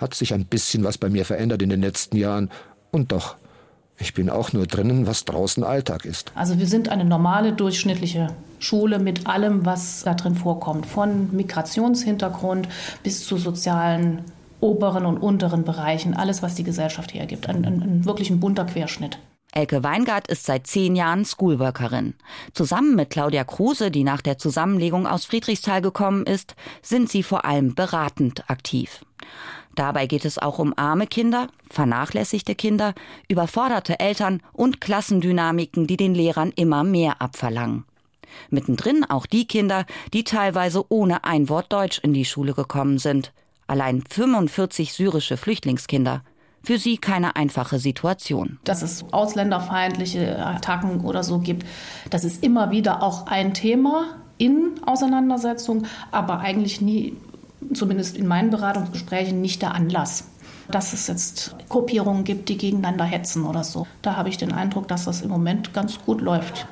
hat 0.01 0.13
sich 0.13 0.33
ein 0.33 0.45
bisschen 0.45 0.83
was 0.83 0.97
bei 0.97 1.09
mir 1.09 1.25
verändert 1.25 1.61
in 1.61 1.69
den 1.69 1.81
letzten 1.81 2.17
Jahren. 2.17 2.49
Und 2.91 3.11
doch, 3.11 3.35
ich 3.97 4.13
bin 4.13 4.29
auch 4.29 4.51
nur 4.51 4.65
drinnen, 4.65 5.05
was 5.05 5.25
draußen 5.25 5.63
Alltag 5.63 6.05
ist. 6.05 6.31
Also 6.33 6.57
wir 6.57 6.67
sind 6.67 6.89
eine 6.89 7.05
normale, 7.05 7.53
durchschnittliche 7.53 8.27
Schule 8.59 8.99
mit 8.99 9.27
allem, 9.27 9.65
was 9.65 10.03
da 10.03 10.15
drin 10.15 10.35
vorkommt. 10.35 10.87
Von 10.87 11.29
Migrationshintergrund 11.35 12.67
bis 13.03 13.25
zu 13.25 13.37
sozialen 13.37 14.23
oberen 14.59 15.05
und 15.05 15.17
unteren 15.17 15.63
Bereichen. 15.63 16.15
Alles, 16.15 16.41
was 16.41 16.55
die 16.55 16.63
Gesellschaft 16.63 17.13
hergibt. 17.13 17.47
Ein, 17.47 17.65
ein, 17.65 17.81
ein 17.81 18.05
wirklich 18.05 18.29
ein 18.29 18.39
bunter 18.39 18.65
Querschnitt. 18.65 19.19
Elke 19.53 19.83
Weingart 19.83 20.27
ist 20.27 20.45
seit 20.45 20.65
zehn 20.65 20.95
Jahren 20.95 21.25
Schoolworkerin. 21.25 22.13
Zusammen 22.53 22.95
mit 22.95 23.09
Claudia 23.09 23.43
Kruse, 23.43 23.91
die 23.91 24.05
nach 24.05 24.21
der 24.21 24.37
Zusammenlegung 24.37 25.05
aus 25.05 25.25
Friedrichsthal 25.25 25.81
gekommen 25.81 26.25
ist, 26.25 26.55
sind 26.81 27.09
sie 27.09 27.21
vor 27.21 27.43
allem 27.43 27.75
beratend 27.75 28.49
aktiv. 28.49 29.03
Dabei 29.75 30.05
geht 30.05 30.25
es 30.25 30.37
auch 30.37 30.59
um 30.59 30.73
arme 30.75 31.07
Kinder, 31.07 31.47
vernachlässigte 31.69 32.55
Kinder, 32.55 32.93
überforderte 33.29 33.99
Eltern 33.99 34.41
und 34.53 34.81
Klassendynamiken, 34.81 35.87
die 35.87 35.97
den 35.97 36.13
Lehrern 36.13 36.51
immer 36.55 36.83
mehr 36.83 37.21
abverlangen. 37.21 37.85
Mittendrin 38.49 39.05
auch 39.05 39.25
die 39.25 39.45
Kinder, 39.45 39.85
die 40.13 40.23
teilweise 40.23 40.85
ohne 40.89 41.23
ein 41.23 41.49
Wort 41.49 41.71
Deutsch 41.71 41.99
in 41.99 42.13
die 42.13 42.25
Schule 42.25 42.53
gekommen 42.53 42.97
sind. 42.97 43.33
Allein 43.67 44.03
45 44.09 44.93
syrische 44.93 45.37
Flüchtlingskinder. 45.37 46.23
Für 46.63 46.77
sie 46.77 46.97
keine 46.97 47.35
einfache 47.35 47.79
Situation. 47.79 48.59
Dass 48.63 48.83
es 48.83 49.05
ausländerfeindliche 49.11 50.45
Attacken 50.45 51.01
oder 51.01 51.23
so 51.23 51.39
gibt, 51.39 51.65
das 52.11 52.23
ist 52.23 52.43
immer 52.43 52.69
wieder 52.69 53.01
auch 53.01 53.25
ein 53.25 53.53
Thema 53.53 54.17
in 54.37 54.79
Auseinandersetzung, 54.85 55.85
aber 56.11 56.39
eigentlich 56.39 56.81
nie 56.81 57.15
zumindest 57.73 58.17
in 58.17 58.27
meinen 58.27 58.49
Beratungsgesprächen, 58.49 59.41
nicht 59.41 59.61
der 59.61 59.73
Anlass 59.73 60.25
dass 60.71 60.93
es 60.93 61.07
jetzt 61.07 61.55
Gruppierungen 61.69 62.23
gibt, 62.23 62.49
die 62.49 62.57
gegeneinander 62.57 63.03
hetzen 63.03 63.45
oder 63.45 63.63
so. 63.63 63.87
Da 64.01 64.15
habe 64.15 64.29
ich 64.29 64.37
den 64.37 64.51
Eindruck, 64.51 64.87
dass 64.87 65.05
das 65.05 65.21
im 65.21 65.29
Moment 65.29 65.73
ganz 65.73 65.99
gut 66.05 66.21
läuft. 66.21 66.65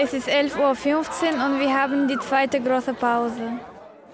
Es 0.00 0.12
ist 0.12 0.28
11.15 0.28 0.58
Uhr 0.58 0.68
und 0.70 1.60
wir 1.60 1.74
haben 1.74 2.08
die 2.08 2.18
zweite 2.18 2.60
große 2.60 2.94
Pause. 2.94 3.42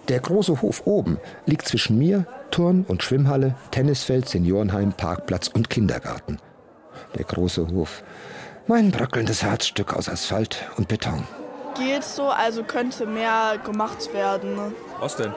Der 0.09 0.21
große 0.21 0.61
Hof 0.63 0.83
oben 0.87 1.19
liegt 1.47 1.67
zwischen 1.67 1.99
mir, 1.99 2.27
Turn- 2.51 2.85
und 2.87 3.03
Schwimmhalle, 3.03 3.55
Tennisfeld, 3.71 4.29
Seniorenheim, 4.29 4.93
Parkplatz 4.93 5.49
und 5.49 5.71
Kindergarten. 5.71 6.39
Der 7.17 7.25
große 7.25 7.69
Hof. 7.69 8.03
Mein 8.67 8.91
bröckelndes 8.91 9.43
Herzstück 9.43 9.95
aus 9.95 10.09
Asphalt 10.09 10.65
und 10.77 10.89
Beton. 10.89 11.25
Geht 11.77 12.05
so, 12.05 12.29
also 12.29 12.63
könnte 12.63 13.07
mehr 13.07 13.59
gemacht 13.65 14.13
werden. 14.15 14.57
Was 15.01 15.17
denn? 15.17 15.33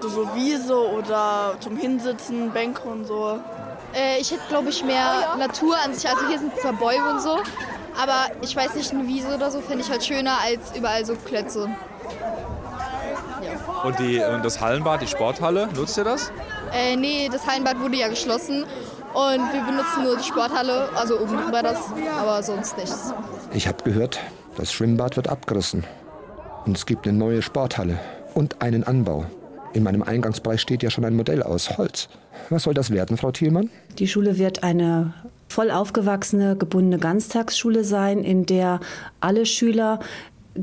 So 0.00 0.34
Wiese 0.34 0.76
oder 0.76 1.54
zum 1.60 1.76
Hinsitzen, 1.76 2.50
Bänke 2.52 2.82
und 2.82 3.06
so. 3.06 3.38
Äh, 3.94 4.20
ich 4.20 4.30
hätte, 4.30 4.42
glaube 4.48 4.68
ich, 4.68 4.84
mehr. 4.84 5.36
Natur 5.38 5.76
an 5.84 5.94
sich. 5.94 6.08
Also 6.08 6.26
hier 6.28 6.38
sind 6.38 6.58
zwar 6.60 6.72
Bäume 6.74 7.10
und 7.10 7.20
so, 7.22 7.38
aber 8.00 8.26
ich 8.42 8.54
weiß 8.54 8.74
nicht, 8.74 8.92
eine 8.92 9.06
Wiese 9.06 9.34
oder 9.34 9.50
so 9.50 9.60
fände 9.60 9.82
ich 9.82 9.90
halt 9.90 10.04
schöner 10.04 10.38
als 10.44 10.76
überall 10.76 11.04
so 11.04 11.14
Klötze. 11.14 11.68
Ja. 13.42 13.82
Und, 13.84 13.98
die, 13.98 14.18
und 14.18 14.44
das 14.44 14.60
Hallenbad, 14.60 15.02
die 15.02 15.06
Sporthalle, 15.06 15.68
nutzt 15.74 15.96
ihr 15.96 16.04
das? 16.04 16.32
Äh, 16.72 16.96
nee, 16.96 17.28
das 17.30 17.46
Hallenbad 17.46 17.80
wurde 17.80 17.96
ja 17.96 18.08
geschlossen 18.08 18.64
und 19.14 19.52
wir 19.52 19.62
benutzen 19.62 20.02
nur 20.02 20.16
die 20.16 20.24
Sporthalle, 20.24 20.88
also 20.94 21.18
oben 21.18 21.38
drüber 21.38 21.62
das, 21.62 21.78
aber 22.20 22.42
sonst 22.42 22.76
nichts. 22.76 23.14
Ich 23.52 23.66
habe 23.66 23.82
gehört, 23.82 24.18
das 24.56 24.72
Schwimmbad 24.72 25.16
wird 25.16 25.28
abgerissen 25.28 25.84
und 26.66 26.76
es 26.76 26.84
gibt 26.84 27.06
eine 27.06 27.16
neue 27.16 27.40
Sporthalle 27.40 27.98
und 28.34 28.60
einen 28.60 28.84
Anbau. 28.84 29.24
In 29.76 29.82
meinem 29.82 30.02
Eingangsbereich 30.02 30.62
steht 30.62 30.82
ja 30.82 30.88
schon 30.88 31.04
ein 31.04 31.14
Modell 31.14 31.42
aus 31.42 31.76
Holz. 31.76 32.08
Was 32.48 32.62
soll 32.62 32.72
das 32.72 32.90
werden, 32.90 33.18
Frau 33.18 33.30
Thielmann? 33.30 33.68
Die 33.98 34.08
Schule 34.08 34.38
wird 34.38 34.62
eine 34.62 35.12
voll 35.48 35.70
aufgewachsene, 35.70 36.56
gebundene 36.56 36.98
Ganztagsschule 36.98 37.84
sein, 37.84 38.24
in 38.24 38.46
der 38.46 38.80
alle 39.20 39.44
Schüler 39.44 40.00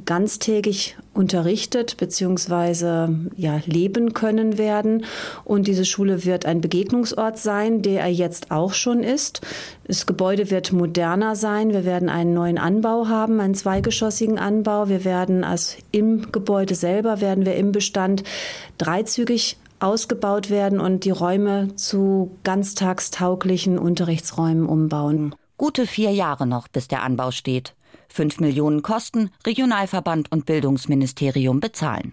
ganztägig 0.05 0.97
unterrichtet 1.13 1.97
bzw. 1.97 3.07
Ja, 3.35 3.61
leben 3.65 4.13
können 4.13 4.57
werden. 4.57 5.05
Und 5.43 5.67
diese 5.67 5.85
Schule 5.85 6.25
wird 6.25 6.45
ein 6.45 6.61
Begegnungsort 6.61 7.37
sein, 7.37 7.81
der 7.81 8.01
er 8.01 8.11
jetzt 8.11 8.51
auch 8.51 8.73
schon 8.73 9.03
ist. 9.03 9.41
Das 9.85 10.05
Gebäude 10.05 10.49
wird 10.49 10.71
moderner 10.71 11.35
sein. 11.35 11.71
Wir 11.71 11.85
werden 11.85 12.09
einen 12.09 12.33
neuen 12.33 12.57
Anbau 12.57 13.07
haben, 13.07 13.39
einen 13.39 13.55
zweigeschossigen 13.55 14.39
Anbau. 14.39 14.89
Wir 14.89 15.05
werden 15.05 15.43
als 15.43 15.77
im 15.91 16.31
Gebäude 16.31 16.75
selber 16.75 17.21
werden 17.21 17.45
wir 17.45 17.55
im 17.55 17.71
Bestand 17.71 18.23
dreizügig 18.77 19.57
ausgebaut 19.79 20.49
werden 20.49 20.79
und 20.79 21.03
die 21.03 21.11
Räume 21.11 21.75
zu 21.75 22.37
ganztagstauglichen 22.43 23.77
Unterrichtsräumen 23.77 24.65
umbauen. 24.65 25.35
Gute 25.63 25.87
vier 25.87 26.11
Jahre 26.11 26.45
noch, 26.45 26.67
bis 26.67 26.89
der 26.89 27.03
Anbau 27.03 27.31
steht. 27.31 27.73
5 28.09 28.41
Millionen 28.41 28.81
Kosten, 28.81 29.29
Regionalverband 29.47 30.29
und 30.29 30.45
Bildungsministerium 30.45 31.61
bezahlen. 31.61 32.11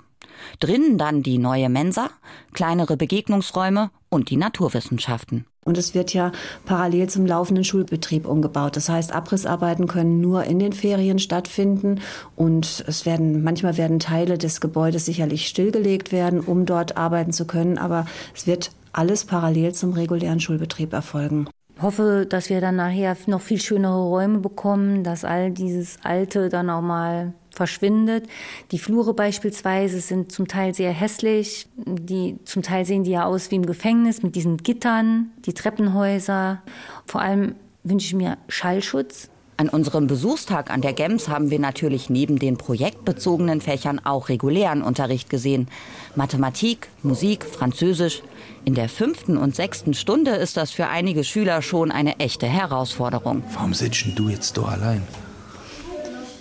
Drinnen 0.60 0.98
dann 0.98 1.24
die 1.24 1.36
neue 1.36 1.68
Mensa, 1.68 2.10
kleinere 2.52 2.96
Begegnungsräume 2.96 3.90
und 4.08 4.30
die 4.30 4.36
Naturwissenschaften. 4.36 5.46
Und 5.64 5.78
es 5.78 5.96
wird 5.96 6.14
ja 6.14 6.30
parallel 6.64 7.08
zum 7.08 7.26
laufenden 7.26 7.64
Schulbetrieb 7.64 8.24
umgebaut. 8.24 8.76
Das 8.76 8.88
heißt, 8.88 9.12
Abrissarbeiten 9.12 9.88
können 9.88 10.20
nur 10.20 10.44
in 10.44 10.60
den 10.60 10.72
Ferien 10.72 11.18
stattfinden 11.18 12.02
und 12.36 12.84
es 12.86 13.04
werden 13.04 13.42
manchmal 13.42 13.76
werden 13.76 13.98
Teile 13.98 14.38
des 14.38 14.60
Gebäudes 14.60 15.06
sicherlich 15.06 15.48
stillgelegt 15.48 16.12
werden, 16.12 16.38
um 16.38 16.66
dort 16.66 16.96
arbeiten 16.96 17.32
zu 17.32 17.48
können, 17.48 17.78
aber 17.78 18.06
es 18.32 18.46
wird 18.46 18.70
alles 18.92 19.24
parallel 19.24 19.74
zum 19.74 19.92
regulären 19.92 20.38
Schulbetrieb 20.38 20.92
erfolgen. 20.92 21.48
Hoffe, 21.82 22.26
dass 22.28 22.50
wir 22.50 22.60
dann 22.60 22.76
nachher 22.76 23.16
noch 23.26 23.40
viel 23.40 23.60
schönere 23.60 24.02
Räume 24.02 24.38
bekommen, 24.38 25.04
dass 25.04 25.24
all 25.24 25.50
dieses 25.50 25.98
Alte 26.02 26.48
dann 26.48 26.70
auch 26.70 26.82
mal 26.82 27.32
verschwindet. 27.54 28.26
Die 28.70 28.78
Flure 28.78 29.14
beispielsweise 29.14 30.00
sind 30.00 30.32
zum 30.32 30.46
Teil 30.46 30.74
sehr 30.74 30.92
hässlich. 30.92 31.68
Die, 31.76 32.38
zum 32.44 32.62
Teil 32.62 32.84
sehen 32.84 33.04
die 33.04 33.10
ja 33.10 33.24
aus 33.24 33.50
wie 33.50 33.56
im 33.56 33.66
Gefängnis 33.66 34.22
mit 34.22 34.34
diesen 34.36 34.58
Gittern, 34.58 35.32
die 35.46 35.54
Treppenhäuser. 35.54 36.62
Vor 37.06 37.20
allem 37.20 37.54
wünsche 37.82 38.06
ich 38.06 38.14
mir 38.14 38.36
Schallschutz. 38.48 39.29
An 39.60 39.68
unserem 39.68 40.06
Besuchstag 40.06 40.70
an 40.70 40.80
der 40.80 40.94
GEMS 40.94 41.28
haben 41.28 41.50
wir 41.50 41.58
natürlich 41.58 42.08
neben 42.08 42.38
den 42.38 42.56
projektbezogenen 42.56 43.60
Fächern 43.60 43.98
auch 44.02 44.30
regulären 44.30 44.80
Unterricht 44.80 45.28
gesehen. 45.28 45.68
Mathematik, 46.16 46.88
Musik, 47.02 47.44
Französisch. 47.44 48.22
In 48.64 48.72
der 48.72 48.88
fünften 48.88 49.36
und 49.36 49.54
sechsten 49.54 49.92
Stunde 49.92 50.30
ist 50.30 50.56
das 50.56 50.70
für 50.70 50.86
einige 50.86 51.24
Schüler 51.24 51.60
schon 51.60 51.92
eine 51.92 52.18
echte 52.20 52.46
Herausforderung. 52.46 53.42
Warum 53.52 53.74
sitzt 53.74 54.06
du 54.18 54.30
jetzt 54.30 54.56
da 54.56 54.62
allein? 54.62 55.02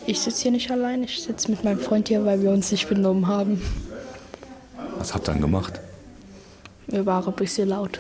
Ich 0.05 0.21
sitze 0.21 0.43
hier 0.43 0.51
nicht 0.51 0.71
allein, 0.71 1.03
ich 1.03 1.21
sitze 1.21 1.51
mit 1.51 1.65
meinem 1.65 1.79
Freund 1.81 2.07
hier, 2.07 2.23
weil 2.23 2.41
wir 2.41 2.51
uns 2.51 2.71
nicht 2.71 2.87
benommen 2.87 3.27
haben. 3.27 3.61
Was 4.97 5.13
habt 5.13 5.27
ihr 5.27 5.33
dann 5.33 5.41
gemacht? 5.41 5.73
Wir 6.87 7.05
waren 7.05 7.27
ein 7.27 7.35
bisschen 7.35 7.67
laut 7.67 7.99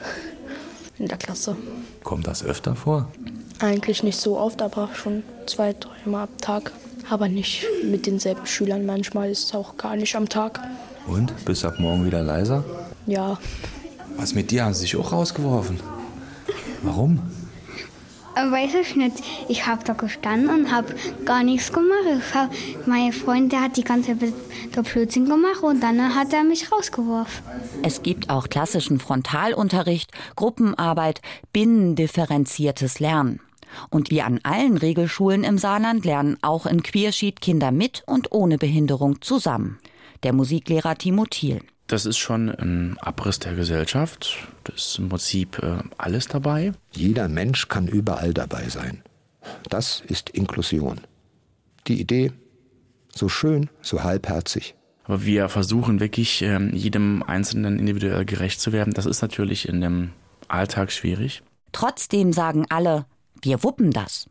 in 0.97 1.09
der 1.09 1.17
Klasse. 1.17 1.57
Kommt 2.05 2.25
das 2.25 2.41
öfter 2.41 2.73
vor? 2.73 3.09
Eigentlich 3.59 4.03
nicht 4.03 4.19
so 4.19 4.37
oft, 4.37 4.61
aber 4.61 4.89
schon 4.93 5.23
zwei, 5.45 5.73
dreimal 5.73 6.23
am 6.23 6.37
Tag. 6.37 6.71
Aber 7.09 7.27
nicht 7.27 7.65
mit 7.83 8.05
denselben 8.05 8.45
Schülern. 8.45 8.85
Manchmal 8.85 9.29
ist 9.29 9.45
es 9.45 9.55
auch 9.55 9.75
gar 9.77 9.95
nicht 9.95 10.15
am 10.15 10.29
Tag. 10.29 10.61
Und? 11.07 11.33
Bist 11.45 11.65
ab 11.65 11.79
morgen 11.79 12.05
wieder 12.05 12.21
leiser? 12.21 12.63
Ja. 13.05 13.37
Was 14.15 14.33
mit 14.33 14.51
dir? 14.51 14.65
Haben 14.65 14.73
sie 14.73 14.81
sich 14.81 14.95
auch 14.95 15.11
rausgeworfen? 15.11 15.79
Warum? 16.83 17.19
Weiß 18.35 18.73
ich 18.75 18.95
nicht. 18.95 19.15
Ich 19.49 19.67
habe 19.67 19.83
da 19.83 19.93
gestanden 19.93 20.49
und 20.49 20.71
habe 20.71 20.95
gar 21.25 21.43
nichts 21.43 21.73
gemacht. 21.73 22.05
Ich 22.17 22.33
hab, 22.33 22.49
mein 22.85 23.11
Freund 23.11 23.51
der 23.51 23.63
hat 23.63 23.75
die 23.75 23.83
ganze 23.83 24.17
Zeit 24.17 24.33
der 24.75 24.83
Blödsinn 24.83 25.25
gemacht 25.25 25.61
und 25.61 25.81
dann 25.81 26.15
hat 26.15 26.31
er 26.31 26.43
mich 26.43 26.71
rausgeworfen. 26.71 27.43
Es 27.83 28.01
gibt 28.01 28.29
auch 28.29 28.47
klassischen 28.47 28.99
Frontalunterricht, 28.99 30.11
Gruppenarbeit, 30.35 31.21
binnendifferenziertes 31.51 32.99
Lernen. 32.99 33.41
Und 33.89 34.09
wie 34.09 34.21
an 34.21 34.39
allen 34.43 34.77
Regelschulen 34.77 35.43
im 35.43 35.57
Saarland 35.57 36.05
lernen 36.05 36.37
auch 36.41 36.65
in 36.65 36.83
Queerschied 36.83 37.41
Kinder 37.41 37.71
mit 37.71 38.03
und 38.05 38.31
ohne 38.31 38.57
Behinderung 38.57 39.21
zusammen. 39.21 39.79
Der 40.23 40.33
Musiklehrer 40.33 40.95
Timo 40.95 41.25
Thiel. 41.25 41.61
Das 41.87 42.05
ist 42.05 42.17
schon 42.17 42.49
ein 42.49 42.97
Abriss 42.99 43.39
der 43.39 43.55
Gesellschaft. 43.55 44.47
Das 44.63 44.75
ist 44.75 44.99
im 44.99 45.09
Prinzip 45.09 45.57
äh, 45.63 45.77
alles 45.97 46.27
dabei. 46.27 46.73
Jeder 46.91 47.27
Mensch 47.27 47.67
kann 47.67 47.87
überall 47.87 48.33
dabei 48.33 48.69
sein. 48.69 49.01
Das 49.69 50.03
ist 50.07 50.29
Inklusion. 50.29 51.01
Die 51.87 51.99
Idee, 51.99 52.31
so 53.13 53.27
schön, 53.27 53.69
so 53.81 54.03
halbherzig. 54.03 54.75
Aber 55.05 55.25
wir 55.25 55.49
versuchen 55.49 55.99
wirklich, 55.99 56.43
ähm, 56.43 56.71
jedem 56.75 57.23
Einzelnen 57.23 57.79
individuell 57.79 58.25
gerecht 58.25 58.61
zu 58.61 58.71
werden. 58.71 58.93
Das 58.93 59.07
ist 59.07 59.23
natürlich 59.23 59.67
in 59.67 59.81
dem 59.81 60.11
Alltag 60.47 60.91
schwierig. 60.91 61.41
Trotzdem 61.71 62.33
sagen 62.33 62.67
alle, 62.69 63.05
wir 63.41 63.63
wuppen 63.63 63.91
das. 63.91 64.27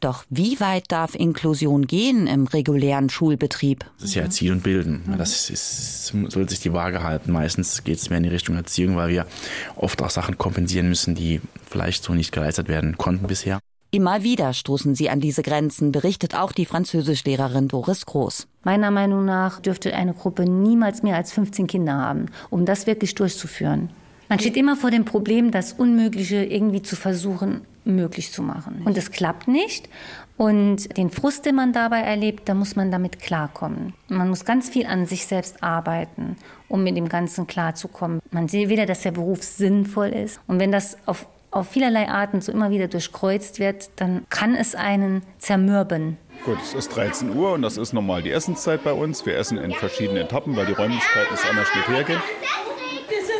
Doch 0.00 0.24
wie 0.30 0.60
weit 0.60 0.84
darf 0.88 1.14
Inklusion 1.14 1.86
gehen 1.86 2.26
im 2.26 2.46
regulären 2.46 3.10
Schulbetrieb? 3.10 3.84
Das 3.98 4.10
ist 4.10 4.14
ja 4.14 4.22
Erziehen 4.22 4.52
und 4.52 4.62
Bilden. 4.62 5.14
Das 5.18 5.50
ist, 5.50 6.06
soll 6.28 6.48
sich 6.48 6.60
die 6.60 6.72
Waage 6.72 7.02
halten. 7.02 7.32
Meistens 7.32 7.84
geht 7.84 7.98
es 7.98 8.10
mehr 8.10 8.18
in 8.18 8.24
die 8.24 8.30
Richtung 8.30 8.56
Erziehung, 8.56 8.96
weil 8.96 9.10
wir 9.10 9.26
oft 9.76 10.00
auch 10.02 10.10
Sachen 10.10 10.38
kompensieren 10.38 10.88
müssen, 10.88 11.14
die 11.14 11.40
vielleicht 11.68 12.04
so 12.04 12.14
nicht 12.14 12.32
geleistet 12.32 12.68
werden 12.68 12.96
konnten 12.96 13.26
bisher. 13.26 13.58
Immer 13.90 14.22
wieder 14.22 14.52
stoßen 14.52 14.94
sie 14.94 15.08
an 15.08 15.20
diese 15.20 15.42
Grenzen, 15.42 15.92
berichtet 15.92 16.34
auch 16.34 16.52
die 16.52 16.66
Französischlehrerin 16.66 17.68
Doris 17.68 18.04
Groß. 18.04 18.46
Meiner 18.62 18.90
Meinung 18.90 19.24
nach 19.24 19.60
dürfte 19.60 19.94
eine 19.94 20.12
Gruppe 20.12 20.44
niemals 20.44 21.02
mehr 21.02 21.16
als 21.16 21.32
15 21.32 21.66
Kinder 21.66 21.94
haben, 21.94 22.26
um 22.50 22.66
das 22.66 22.86
wirklich 22.86 23.14
durchzuführen. 23.14 23.88
Man 24.28 24.38
steht 24.38 24.56
immer 24.56 24.76
vor 24.76 24.90
dem 24.90 25.04
Problem, 25.04 25.50
das 25.50 25.72
Unmögliche 25.72 26.44
irgendwie 26.44 26.82
zu 26.82 26.96
versuchen, 26.96 27.62
möglich 27.84 28.32
zu 28.32 28.42
machen. 28.42 28.82
Und 28.84 28.98
es 28.98 29.10
klappt 29.10 29.48
nicht. 29.48 29.88
Und 30.36 30.96
den 30.96 31.10
Frust, 31.10 31.46
den 31.46 31.56
man 31.56 31.72
dabei 31.72 32.00
erlebt, 32.00 32.48
da 32.48 32.54
muss 32.54 32.76
man 32.76 32.92
damit 32.92 33.18
klarkommen. 33.20 33.94
Man 34.08 34.28
muss 34.28 34.44
ganz 34.44 34.68
viel 34.68 34.86
an 34.86 35.06
sich 35.06 35.26
selbst 35.26 35.64
arbeiten, 35.64 36.36
um 36.68 36.84
mit 36.84 36.96
dem 36.96 37.08
Ganzen 37.08 37.46
klarzukommen. 37.46 38.20
Man 38.30 38.46
sieht 38.46 38.68
wieder, 38.68 38.86
dass 38.86 39.02
der 39.02 39.10
Beruf 39.10 39.42
sinnvoll 39.42 40.08
ist. 40.08 40.38
Und 40.46 40.60
wenn 40.60 40.70
das 40.70 40.96
auf, 41.06 41.26
auf 41.50 41.68
vielerlei 41.68 42.08
Arten 42.08 42.40
so 42.40 42.52
immer 42.52 42.70
wieder 42.70 42.86
durchkreuzt 42.86 43.58
wird, 43.58 43.90
dann 43.96 44.26
kann 44.28 44.54
es 44.54 44.74
einen 44.76 45.22
zermürben. 45.38 46.18
Gut, 46.44 46.58
es 46.62 46.74
ist 46.74 46.94
13 46.94 47.34
Uhr 47.34 47.52
und 47.52 47.62
das 47.62 47.76
ist 47.76 47.92
normal 47.92 48.22
die 48.22 48.30
Essenszeit 48.30 48.84
bei 48.84 48.92
uns. 48.92 49.26
Wir 49.26 49.36
essen 49.36 49.58
in 49.58 49.72
verschiedenen 49.72 50.22
Etappen, 50.22 50.54
weil 50.54 50.66
die 50.66 50.72
Räumlichkeiten 50.72 51.34
es 51.34 51.44
anders 51.48 51.68
nicht 51.74 51.88
hergehen. 51.88 52.20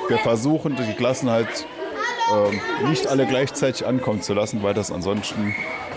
Wir 0.09 0.19
versuchen, 0.19 0.77
die 0.77 0.95
Klassen 0.95 1.31
halt 1.31 1.67
äh, 2.33 2.87
nicht 2.87 3.07
alle 3.07 3.27
gleichzeitig 3.27 3.87
ankommen 3.87 4.23
zu 4.23 4.35
lassen, 4.35 4.63
weil 4.63 4.75
das 4.75 4.91
ansonsten 4.91 5.55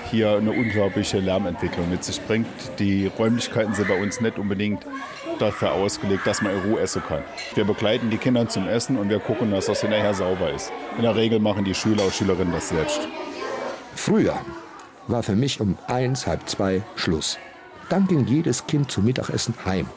hier 0.10 0.32
eine 0.32 0.52
unglaubliche 0.52 1.20
Lärmentwicklung 1.20 1.90
mit 1.90 2.04
sich 2.04 2.22
bringt. 2.22 2.48
Die 2.80 3.08
Räumlichkeiten 3.08 3.74
sind 3.74 3.88
bei 3.88 4.00
uns 4.00 4.20
nicht 4.20 4.38
unbedingt 4.38 4.86
dafür 5.40 5.72
ausgelegt, 5.72 6.28
dass 6.28 6.42
man 6.42 6.54
in 6.54 6.72
Ruhe 6.72 6.82
essen 6.82 7.02
kann. 7.08 7.24
Wir 7.56 7.64
begleiten 7.64 8.10
die 8.10 8.18
Kinder 8.18 8.48
zum 8.50 8.68
Essen 8.68 8.98
und 8.98 9.10
wir 9.10 9.20
gucken, 9.20 9.52
dass 9.52 9.68
das 9.68 9.82
hinterher 9.82 10.14
sauber 10.14 10.52
ist. 10.52 10.72
In 10.98 11.04
der 11.04 11.16
Regel 11.16 11.40
machen 11.40 11.64
die 11.64 11.74
Schüler 11.74 12.04
und 12.04 12.14
Schülerinnen 12.14 12.54
das 12.54 12.70
selbst. 12.70 13.08
Früher 13.96 14.38
war 15.08 15.24
für 15.24 15.36
mich 15.36 15.62
um 15.62 15.78
eins, 15.88 16.28
halb 16.28 16.48
zwei 16.50 16.82
Schluss. 16.96 17.38
Dann 17.90 18.08
ging 18.08 18.26
jedes 18.26 18.68
Kind 18.68 18.92
zum 18.92 19.06
Mittagessen 19.06 19.54
heim. 19.66 19.88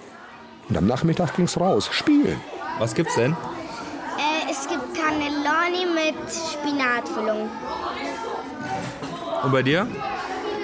Und 0.68 0.77
am 0.77 0.87
Nachmittag 0.87 1.37
ging's 1.37 1.59
raus, 1.59 1.88
spielen. 1.92 2.40
Was 2.79 2.94
gibt's 2.94 3.14
denn? 3.16 3.37
Cannelloni 5.04 5.86
mit 5.86 6.16
Spinatfüllung. 6.32 7.50
Und 9.42 9.52
bei 9.52 9.62
dir? 9.62 9.86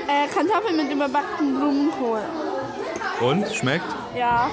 Äh, 0.09 0.26
Kartoffeln 0.29 0.76
mit 0.76 0.90
überbacktem 0.90 1.55
Blumenkohl. 1.57 2.22
Und? 3.20 3.55
Schmeckt? 3.55 3.85
Ja. 4.16 4.50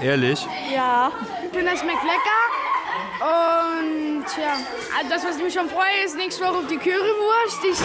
Ehrlich? 0.00 0.46
Ja. 0.74 1.12
Ich 1.44 1.50
finde, 1.50 1.72
das 1.72 1.80
schmeckt 1.80 2.02
lecker. 2.02 2.40
Und 3.20 4.24
ja, 4.40 4.54
also 4.96 5.10
das, 5.10 5.24
was 5.24 5.36
ich 5.36 5.42
mich 5.42 5.52
schon 5.52 5.68
freue, 5.68 6.04
ist 6.04 6.16
nächste 6.16 6.44
Woche 6.44 6.58
auf 6.58 6.66
die 6.68 6.78
Currywurst. 6.78 7.64
Ich, 7.64 7.78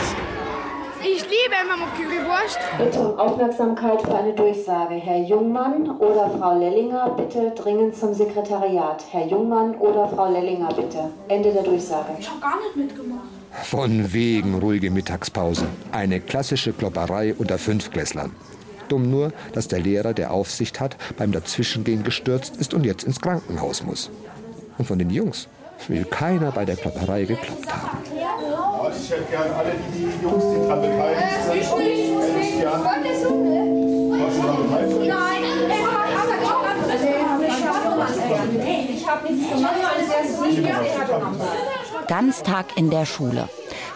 ich 1.03 1.21
liebe 1.23 1.55
immer 1.63 1.77
noch 1.77 1.93
Currywurst. 1.95 2.59
Bitte 2.77 2.99
um 2.99 3.19
Aufmerksamkeit 3.19 4.01
für 4.01 4.15
eine 4.15 4.33
Durchsage. 4.33 4.95
Herr 4.95 5.19
Jungmann 5.19 5.89
oder 5.97 6.29
Frau 6.37 6.57
Lellinger, 6.57 7.09
bitte 7.17 7.51
dringend 7.51 7.95
zum 7.95 8.13
Sekretariat. 8.13 9.03
Herr 9.11 9.27
Jungmann 9.27 9.75
oder 9.75 10.07
Frau 10.07 10.31
Lellinger, 10.31 10.69
bitte. 10.69 11.11
Ende 11.27 11.51
der 11.51 11.63
Durchsage. 11.63 12.15
Ich 12.19 12.29
habe 12.29 12.39
gar 12.39 12.57
nicht 12.61 12.75
mitgemacht. 12.75 13.27
Von 13.63 14.13
wegen 14.13 14.55
ruhige 14.55 14.91
Mittagspause. 14.91 15.67
Eine 15.91 16.19
klassische 16.19 16.73
Klopperei 16.73 17.35
unter 17.37 17.57
Fünfklässlern. 17.57 18.31
Dumm 18.87 19.09
nur, 19.09 19.31
dass 19.53 19.67
der 19.67 19.79
Lehrer, 19.79 20.13
der 20.13 20.31
Aufsicht 20.31 20.79
hat, 20.79 20.97
beim 21.17 21.31
Dazwischengehen 21.31 22.03
gestürzt 22.03 22.57
ist 22.57 22.73
und 22.73 22.85
jetzt 22.85 23.03
ins 23.03 23.21
Krankenhaus 23.21 23.83
muss. 23.83 24.09
Und 24.77 24.85
von 24.85 24.99
den 24.99 25.09
Jungs 25.09 25.47
will 25.87 26.05
keiner 26.05 26.51
bei 26.51 26.65
der 26.65 26.75
Klopperei 26.75 27.25
gekloppt 27.25 27.73
haben. 27.73 28.12
Ich 28.91 29.09
hätte 29.09 29.23
gerne 29.31 29.55
alle 29.55 29.71
die, 29.93 29.99
die 29.99 30.21
Jungs, 30.21 30.43
die 30.43 30.59
daran 30.67 30.81
beteiligt 30.81 31.21
sind. 31.43 31.53
hätte 31.53 32.39
ich 32.41 32.59
gern. 32.59 32.81
Was 32.83 34.35
daran 34.37 34.63
beteiligt 34.63 34.91
sind? 34.91 35.03
Ich 38.89 39.07
habe 39.07 39.33
nichts 39.33 39.49
gemacht, 39.53 39.73
alles 39.95 40.09
erst 40.09 40.41
nicht 40.41 40.61
mehr 40.61 40.81
hergenommen. 40.81 41.39
Ganztag 42.07 42.65
in 42.77 42.89
der 42.89 43.05
Schule. 43.05 43.47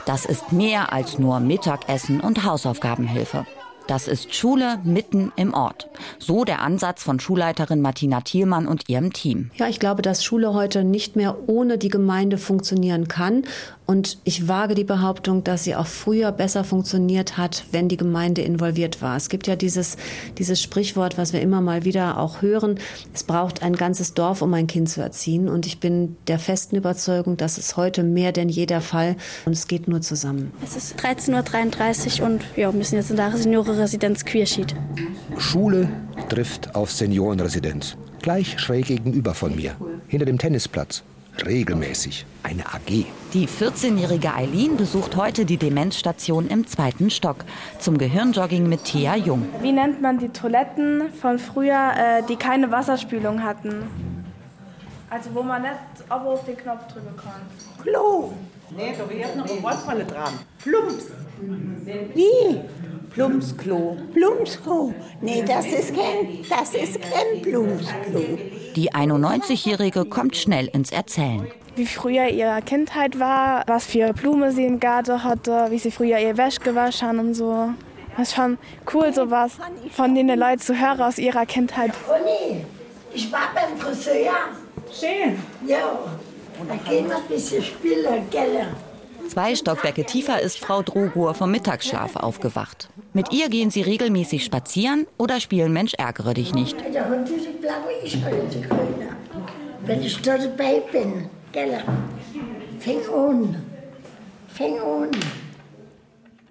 Das 0.06 0.26
ist 0.26 0.52
mehr 0.54 0.94
als 0.94 1.20
nur 1.20 1.40
Mittagessen 1.42 2.22
und 2.22 2.46
Hausaufgabenhilfe. 2.46 3.46
Das 3.88 4.08
ist 4.10 4.36
Schule 4.36 4.80
mitten 4.84 5.32
im 5.38 5.54
Ort. 5.54 5.90
So 6.20 6.44
der 6.44 6.62
Ansatz 6.62 7.04
von 7.04 7.22
Schulleiterin 7.22 7.82
Martina 7.82 8.20
Thielmann 8.20 8.68
und 8.68 8.90
ihrem 8.90 9.14
Team. 9.14 9.50
Ja, 9.56 9.68
ich 9.70 9.80
glaube, 9.80 10.02
dass 10.02 10.26
Schule 10.26 10.54
heute 10.54 10.84
nicht 10.84 11.16
mehr 11.16 11.38
ohne 11.48 11.78
die 11.78 11.88
Gemeinde 11.88 12.38
funktionieren 12.38 13.08
kann. 13.08 13.44
Und 13.88 14.18
ich 14.26 14.50
wage 14.50 14.76
die 14.76 14.84
Behauptung, 14.84 15.46
dass 15.46 15.64
sie 15.64 15.74
auch 15.74 15.88
früher 15.88 16.34
besser 16.34 16.66
funktioniert 16.66 17.38
hat, 17.38 17.64
wenn 17.72 17.88
die 17.88 17.96
Gemeinde 17.96 18.42
involviert 18.42 19.02
war. 19.02 19.16
Es 19.16 19.30
gibt 19.30 19.48
ja 19.48 19.56
dieses, 19.56 19.96
dieses 20.38 20.62
Sprichwort, 20.62 21.18
was 21.18 21.32
wir 21.32 21.42
immer 21.42 21.62
mal 21.62 21.86
wieder 21.86 22.18
auch 22.18 22.42
hören. 22.42 22.80
Es 23.14 23.24
braucht 23.24 23.64
ein 23.64 23.78
ganzes 23.78 24.14
Dorf, 24.14 24.42
um 24.42 24.54
ein 24.54 24.68
Kind 24.68 24.90
zu 24.90 25.00
erziehen. 25.00 25.48
Und 25.48 25.66
ich 25.66 25.80
bin 25.80 26.18
der 26.28 26.38
festen 26.38 26.76
Überzeugung, 26.76 27.38
dass 27.38 27.58
es 27.58 27.78
heute 27.78 28.04
mehr 28.04 28.34
denn 28.34 28.50
je 28.50 28.66
der 28.66 28.82
Fall. 28.82 29.16
Und 29.46 29.54
es 29.54 29.70
geht 29.70 29.88
nur 29.88 30.02
zusammen. 30.02 30.52
Es 30.62 30.76
ist 30.76 31.00
13.33 31.00 32.20
Uhr 32.20 32.28
und 32.28 32.42
ja, 32.58 32.74
wir 32.74 32.78
müssen 32.78 32.96
jetzt 32.96 33.10
in 33.10 33.16
der 33.16 33.36
Seniorenresidenz 33.38 34.26
Queerschied. 34.26 34.76
Schule 35.38 35.90
trifft 36.28 36.76
auf 36.76 36.92
Seniorenresidenz. 36.92 37.96
Gleich 38.22 38.60
schräg 38.60 38.88
gegenüber 38.88 39.34
von 39.34 39.56
mir, 39.56 39.78
hinter 40.10 40.26
dem 40.26 40.38
Tennisplatz. 40.38 41.04
Regelmäßig. 41.46 42.26
Eine 42.44 42.66
AG. 42.66 43.06
Die 43.34 43.48
14-jährige 43.48 44.34
Eileen 44.34 44.78
besucht 44.78 45.16
heute 45.16 45.46
die 45.46 45.58
Demenzstation 45.58 46.48
im 46.48 46.66
zweiten 46.68 47.10
Stock 47.10 47.46
zum 47.80 47.98
Gehirnjogging 47.98 48.68
mit 48.68 48.86
Thea 48.86 49.16
Jung. 49.16 49.48
Wie 49.62 49.72
nennt 49.72 50.02
man 50.02 50.18
die 50.18 50.30
Toiletten 50.30 51.12
von 51.14 51.40
früher, 51.40 51.92
äh, 51.98 52.24
die 52.28 52.36
keine 52.36 52.72
Wasserspülung 52.72 53.44
hatten? 53.44 53.84
Also 55.10 55.30
wo 55.34 55.44
man 55.44 55.62
nicht 55.62 55.74
aber 56.10 56.32
auf 56.32 56.46
den 56.46 56.58
Knopf 56.58 56.88
drücken 56.88 57.16
kann. 57.16 57.42
Klo. 57.82 58.34
Nee, 58.76 58.94
da 58.98 59.10
wäre 59.10 59.38
noch 59.38 59.50
ein 59.50 59.64
Wortfalle 59.64 60.04
dran. 60.04 60.34
Plumps. 60.62 61.06
Wie? 62.14 62.60
Plumpsklo. 63.14 63.98
Plumpsklo. 64.14 64.94
Nee, 65.22 65.44
das 65.46 65.66
ist 65.66 65.96
kein, 65.96 66.46
das 66.50 66.74
ist 66.74 67.00
kein 67.02 67.42
Plumpsklo. 67.42 68.22
Die 68.76 68.92
91-Jährige 68.92 70.06
kommt 70.06 70.36
schnell 70.36 70.68
ins 70.68 70.92
Erzählen. 70.92 71.48
Wie 71.76 71.86
früher 71.86 72.28
ihre 72.28 72.62
Kindheit 72.62 73.20
war, 73.20 73.64
was 73.68 73.86
für 73.86 74.14
Blumen 74.14 74.52
sie 74.52 74.66
im 74.66 74.80
Garten 74.80 75.24
hatte, 75.24 75.68
wie 75.70 75.80
sie 75.80 75.92
früher 75.92 76.20
ihr 76.20 76.38
Wäsch 76.38 76.60
gewaschen 76.60 77.08
haben 77.08 77.20
und 77.20 77.34
so. 77.34 77.70
Das 78.16 78.30
ist 78.30 78.36
schon 78.36 78.58
cool, 78.94 79.14
sowas 79.14 79.54
von 79.92 80.16
den 80.16 80.28
Leuten 80.28 80.60
zu 80.60 80.80
hören 80.80 81.02
aus 81.02 81.20
ihrer 81.20 81.46
Kindheit. 81.46 81.92
Conny, 82.08 82.66
ich 83.14 83.32
war 83.32 83.50
beim 83.54 83.78
Friseur. 83.78 84.34
Schön. 84.92 85.38
Ja. 85.68 86.00
Da 86.68 86.76
gehen 86.90 87.08
wir 87.08 87.18
ein 87.18 87.24
bisschen 87.30 87.64
spielen, 87.64 88.28
gell? 88.32 88.66
Zwei 89.28 89.56
Stockwerke 89.56 90.06
tiefer 90.06 90.42
ist 90.42 90.58
Frau 90.60 90.82
Drogur 90.82 91.34
vom 91.34 91.52
Mittagsschlaf 91.52 92.16
aufgewacht. 92.16 92.90
Mit 93.14 93.32
ihr 93.34 93.50
gehen 93.50 93.72
sie 93.72 93.82
regelmäßig 93.82 94.46
spazieren 94.46 95.06
oder 95.18 95.40
spielen 95.40 95.74
Mensch 95.74 95.94
ärgere 95.96 96.34
dich 96.34 96.54
nicht. 96.54 96.78
Der 96.94 97.10
Hund 97.10 97.30
ist 97.30 97.48
ich. 98.04 98.18
Wenn 99.86 100.02
ich 100.02 100.22
da 100.22 100.38
dabei 100.38 100.82
bin, 100.92 101.30
gell? 101.52 101.74
An. 103.14 103.64
Fäng 104.50 104.80
an. 104.80 105.12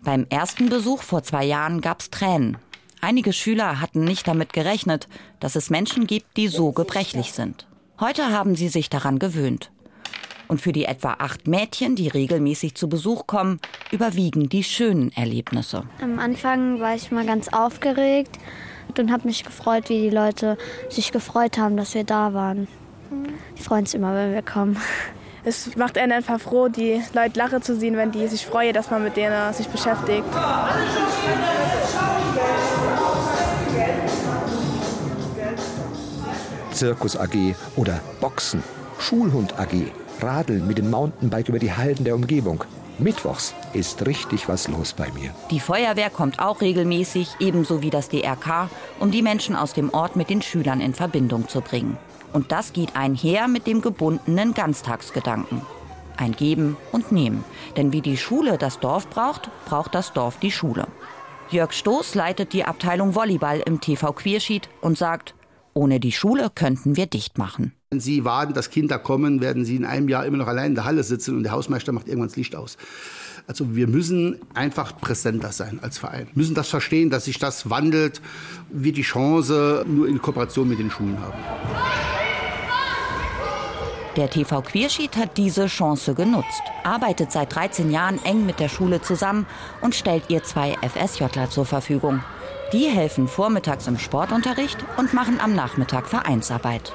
Beim 0.03 0.27
ersten 0.31 0.69
Besuch 0.69 1.03
vor 1.03 1.23
zwei 1.23 1.45
Jahren 1.45 1.81
gab 1.81 2.01
es 2.01 2.11
Tränen. 2.11 2.59
Einige 3.01 3.33
Schüler 3.33 3.81
hatten 3.81 4.05
nicht 4.05 4.29
damit 4.29 4.53
gerechnet, 4.53 5.09
dass 5.41 5.57
es 5.57 5.71
Menschen 5.71 6.07
gibt, 6.07 6.37
die 6.37 6.49
so 6.49 6.73
gebrechlich 6.73 7.33
sind. 7.33 7.67
Heute 8.01 8.31
haben 8.31 8.55
sie 8.55 8.69
sich 8.69 8.91
daran 8.91 9.19
gewöhnt. 9.19 9.71
Und 10.49 10.61
für 10.61 10.73
die 10.73 10.85
etwa 10.85 11.17
acht 11.19 11.49
Mädchen, 11.49 11.97
die 11.97 12.09
regelmäßig 12.09 12.75
zu 12.75 12.89
Besuch 12.89 13.27
kommen, 13.27 13.61
überwiegen 13.91 14.49
die 14.49 14.63
schönen 14.63 15.13
Erlebnisse. 15.13 15.85
Am 16.01 16.19
Anfang 16.19 16.81
war 16.81 16.95
ich 16.95 17.11
mal 17.11 17.27
ganz 17.27 17.49
aufgeregt 17.49 18.39
und 18.99 19.11
habe 19.13 19.27
mich 19.27 19.45
gefreut, 19.45 19.89
wie 19.89 20.03
die 20.03 20.11
Leute 20.11 20.57
sich 20.89 21.13
gefreut 21.13 21.59
haben, 21.59 21.77
dass 21.77 21.95
wir 21.95 22.05
da 22.05 22.33
waren. 22.33 22.69
Die 23.59 23.63
freuen 23.63 23.87
sich 23.87 23.95
immer, 23.95 24.15
wenn 24.15 24.33
wir 24.33 24.43
kommen. 24.43 24.77
Es 25.45 25.77
macht 25.77 25.97
einen 25.97 26.13
einfach 26.13 26.41
froh, 26.41 26.69
die 26.69 27.01
Leute 27.13 27.39
lachen 27.39 27.63
zu 27.63 27.77
sehen, 27.77 27.97
wenn 27.97 28.11
die 28.11 28.27
sich 28.27 28.45
freuen, 28.45 28.75
dass 28.75 28.91
man 28.91 29.05
mit 29.05 29.17
denen 29.17 29.53
sich 29.53 29.69
beschäftigt. 29.69 30.25
Zirkus 36.73 37.17
AG 37.17 37.55
oder 37.77 38.01
Boxen, 38.21 38.63
Schulhund 38.99 39.59
AG, 39.59 39.93
Radeln 40.23 40.67
mit 40.67 40.79
dem 40.79 40.91
Mountainbike 40.91 41.49
über 41.49 41.59
die 41.59 41.73
Halden 41.73 42.05
der 42.05 42.15
Umgebung. 42.15 42.65
Mittwochs 42.99 43.55
ist 43.75 44.07
richtig 44.07 44.49
was 44.49 44.69
los 44.69 44.95
bei 44.95 45.11
mir. 45.13 45.31
Die 45.51 45.61
Feuerwehr 45.61 46.09
kommt 46.09 46.39
auch 46.39 46.63
regelmäßig, 46.63 47.37
ebenso 47.41 47.83
wie 47.83 47.91
das 47.91 48.09
DRK, 48.09 48.71
um 49.01 49.11
die 49.11 49.23
Menschen 49.23 49.55
aus 49.55 49.75
dem 49.75 49.93
Ort 49.93 50.17
mit 50.17 50.31
den 50.31 50.41
Schülern 50.41 50.81
in 50.81 50.95
Verbindung 50.95 51.49
zu 51.49 51.61
bringen. 51.61 51.99
Und 52.33 52.53
das 52.53 52.73
geht 52.73 52.97
einher 52.97 53.49
mit 53.49 53.67
dem 53.67 53.83
gebundenen 53.83 54.55
Ganztagsgedanken. 54.55 55.61
Ein 56.17 56.33
Geben 56.33 56.77
und 56.93 57.13
Nehmen. 57.13 57.45
Denn 57.77 57.93
wie 57.93 58.01
die 58.01 58.17
Schule 58.17 58.57
das 58.57 58.81
Dorf 58.81 59.09
braucht, 59.11 59.51
braucht 59.67 59.95
das 59.95 60.15
Dorf 60.15 60.39
die 60.39 60.51
Schule. 60.51 60.87
Jörg 61.51 61.73
Stoß 61.73 62.15
leitet 62.15 62.55
die 62.55 62.65
Abteilung 62.65 63.15
Volleyball 63.15 63.63
im 63.65 63.81
TV 63.81 64.13
Queerschied 64.13 64.69
und 64.81 64.97
sagt, 64.97 65.35
ohne 65.75 66.01
die 66.01 66.13
Schule 66.13 66.51
könnten 66.53 66.97
wir 66.97 67.07
dicht 67.07 67.37
machen. 67.37 67.76
Wenn 67.91 68.01
Sie 68.01 68.25
warten, 68.25 68.53
dass 68.53 68.71
Kinder 68.71 68.99
kommen, 68.99 69.41
werden 69.41 69.65
Sie 69.65 69.77
in 69.77 69.85
einem 69.85 70.09
Jahr 70.09 70.27
immer 70.27 70.39
noch 70.39 70.49
allein 70.49 70.71
in 70.71 70.75
der 70.75 70.85
Halle 70.85 71.05
sitzen 71.05 71.37
und 71.37 71.45
der 71.45 71.53
Hausmeister 71.53 71.93
macht 71.93 72.09
irgendwann 72.09 72.27
das 72.27 72.37
Licht 72.37 72.57
aus. 72.57 72.79
Also 73.47 73.77
wir 73.77 73.87
müssen 73.87 74.41
einfach 74.55 75.01
präsenter 75.01 75.53
sein 75.53 75.79
als 75.81 75.97
Verein. 75.97 76.27
Wir 76.35 76.41
müssen 76.43 76.57
das 76.57 76.69
verstehen, 76.69 77.11
dass 77.11 77.27
sich 77.27 77.39
das 77.39 77.71
wandelt, 77.71 78.21
wir 78.73 78.93
die 78.93 79.03
Chance 79.03 79.85
nur 79.87 80.09
in 80.09 80.21
Kooperation 80.21 80.69
mit 80.69 80.81
den 80.81 80.91
Schulen 80.91 81.21
haben. 81.21 81.39
Der 84.17 84.31
TV 84.31 84.63
Queerschied 84.63 85.17
hat 85.17 85.37
diese 85.37 85.67
Chance 85.67 86.15
genutzt, 86.15 86.63
arbeitet 86.83 87.31
seit 87.31 87.55
13 87.55 87.93
Jahren 87.93 88.19
eng 88.25 88.47
mit 88.47 88.59
der 88.59 88.69
Schule 88.69 89.01
zusammen 89.01 89.47
und 89.81 89.95
stellt 89.95 90.25
ihr 90.29 90.43
zwei 90.43 90.77
FSJler 90.83 91.51
zur 91.51 91.67
Verfügung. 91.67 92.21
Die 92.73 92.89
helfen 92.89 93.29
vormittags 93.29 93.87
im 93.87 93.97
Sportunterricht 93.97 94.79
und 94.97 95.15
machen 95.15 95.39
am 95.39 95.55
Nachmittag 95.55 96.09
Vereinsarbeit. 96.09 96.93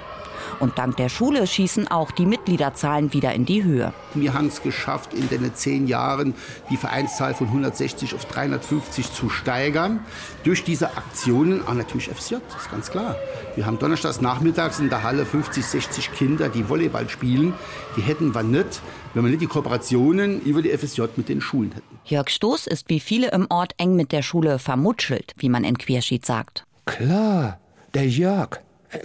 Und 0.60 0.78
dank 0.78 0.98
der 0.98 1.10
Schule 1.10 1.48
schießen 1.48 1.88
auch 1.90 2.12
die 2.12 2.26
Mitgliederzahlen 2.26 3.14
wieder 3.14 3.34
in 3.34 3.46
die 3.46 3.64
Höhe. 3.64 3.94
Wir 4.14 4.34
haben 4.34 4.48
es 4.48 4.62
geschafft, 4.62 5.14
in 5.14 5.30
den 5.30 5.54
zehn 5.56 5.88
Jahren 5.88 6.34
die 6.70 6.78
Vereinszahl 6.78 7.34
von 7.34 7.48
160 7.48 8.16
auf 8.16 8.26
350 8.26 9.12
zu 9.14 9.30
steigern. 9.30 10.00
Durch 10.44 10.64
diese 10.64 10.98
Aktionen, 10.98 11.66
auch 11.68 11.74
natürlich 11.74 12.10
FSJ, 12.10 12.36
das 12.50 12.64
ist 12.64 12.72
ganz 12.72 12.92
klar. 12.92 13.16
Wir 13.56 13.66
haben 13.66 13.80
donnerstags 13.80 14.22
nachmittags 14.22 14.80
in 14.80 14.90
der 14.90 15.04
Halle 15.04 15.26
50, 15.26 15.66
60 15.66 16.14
Kinder, 16.14 16.50
die 16.50 16.68
Volleyball 16.70 17.10
spielen. 17.10 17.54
Die 17.98 18.02
hätten 18.02 18.34
wir 18.34 18.44
nicht, 18.44 18.82
wenn 19.14 19.24
wir 19.24 19.30
nicht 19.30 19.42
die 19.42 19.48
Kooperationen 19.48 20.42
über 20.42 20.62
die 20.62 20.70
FSJ 20.70 21.04
mit 21.16 21.30
den 21.30 21.42
Schulen 21.42 21.72
hätten. 21.72 22.00
Jörg 22.06 22.30
Stoß 22.30 22.68
ist 22.68 22.90
wie 22.90 23.00
viele 23.00 23.32
im 23.32 23.48
Ort 23.50 23.74
eng 23.78 23.96
mit 23.96 24.12
der 24.12 24.22
Schule 24.22 24.60
vermutschelt, 24.60 25.34
wie 25.38 25.50
man 25.50 25.64
in 25.64 25.78
Queerschied 25.78 26.26
sagt. 26.26 26.66
Klar, 26.86 27.60
der 27.94 28.08
Jörg, 28.08 28.60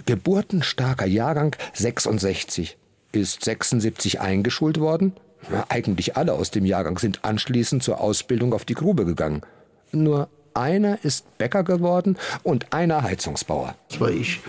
geburtenstarker 0.05 1.05
Jahrgang 1.05 1.55
66, 1.73 2.77
ist 3.11 3.43
76 3.43 4.19
eingeschult 4.19 4.79
worden. 4.79 5.13
Ja, 5.51 5.65
eigentlich 5.69 6.17
alle 6.17 6.33
aus 6.33 6.51
dem 6.51 6.65
Jahrgang 6.65 6.97
sind 6.97 7.23
anschließend 7.23 7.83
zur 7.83 8.01
Ausbildung 8.01 8.53
auf 8.53 8.65
die 8.65 8.73
Grube 8.73 9.05
gegangen. 9.05 9.41
Nur 9.91 10.29
einer 10.53 11.03
ist 11.03 11.37
Bäcker 11.37 11.63
geworden 11.63 12.17
und 12.43 12.73
einer 12.73 13.03
Heizungsbauer. 13.03 13.75
Das 13.89 13.99
war 13.99 14.09
ich. 14.09 14.41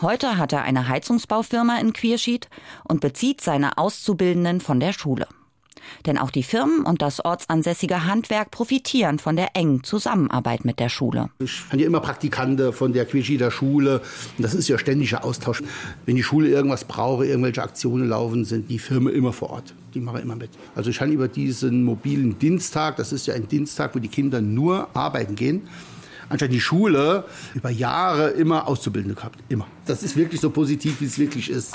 Heute 0.00 0.38
hat 0.38 0.52
er 0.52 0.62
eine 0.62 0.88
Heizungsbaufirma 0.88 1.78
in 1.78 1.92
Queerschied 1.92 2.48
und 2.84 3.00
bezieht 3.00 3.40
seine 3.40 3.78
Auszubildenden 3.78 4.60
von 4.60 4.80
der 4.80 4.92
Schule. 4.92 5.26
Denn 6.06 6.18
auch 6.18 6.30
die 6.30 6.42
Firmen 6.42 6.84
und 6.84 7.02
das 7.02 7.24
ortsansässige 7.24 8.04
Handwerk 8.04 8.50
profitieren 8.50 9.18
von 9.18 9.36
der 9.36 9.54
engen 9.54 9.84
Zusammenarbeit 9.84 10.64
mit 10.64 10.78
der 10.78 10.88
Schule. 10.88 11.30
Ich 11.38 11.62
habe 11.70 11.80
ja 11.80 11.86
immer 11.86 12.00
Praktikante 12.00 12.72
von 12.72 12.92
der 12.92 13.06
Quischider 13.06 13.50
Schule. 13.50 14.00
Das 14.38 14.54
ist 14.54 14.68
ja 14.68 14.78
ständiger 14.78 15.24
Austausch. 15.24 15.62
Wenn 16.06 16.16
die 16.16 16.22
Schule 16.22 16.48
irgendwas 16.48 16.84
braucht, 16.84 17.26
irgendwelche 17.26 17.62
Aktionen 17.62 18.08
laufen, 18.08 18.44
sind 18.44 18.70
die 18.70 18.78
Firmen 18.78 19.14
immer 19.14 19.32
vor 19.32 19.50
Ort. 19.50 19.74
Die 19.94 20.00
machen 20.00 20.22
immer 20.22 20.36
mit. 20.36 20.50
Also 20.74 20.90
ich 20.90 21.00
habe 21.00 21.12
über 21.12 21.28
diesen 21.28 21.84
mobilen 21.84 22.38
Dienstag, 22.38 22.96
das 22.96 23.12
ist 23.12 23.26
ja 23.26 23.34
ein 23.34 23.48
Dienstag, 23.48 23.94
wo 23.94 23.98
die 23.98 24.08
Kinder 24.08 24.40
nur 24.40 24.88
arbeiten 24.94 25.36
gehen, 25.36 25.62
anstatt 26.28 26.52
die 26.52 26.60
Schule 26.60 27.24
über 27.54 27.70
Jahre 27.70 28.30
immer 28.30 28.66
Auszubildende 28.66 29.14
gehabt. 29.14 29.38
Immer. 29.48 29.66
Das 29.86 30.02
ist 30.02 30.16
wirklich 30.16 30.40
so 30.40 30.50
positiv, 30.50 31.00
wie 31.00 31.06
es 31.06 31.18
wirklich 31.18 31.50
ist. 31.50 31.74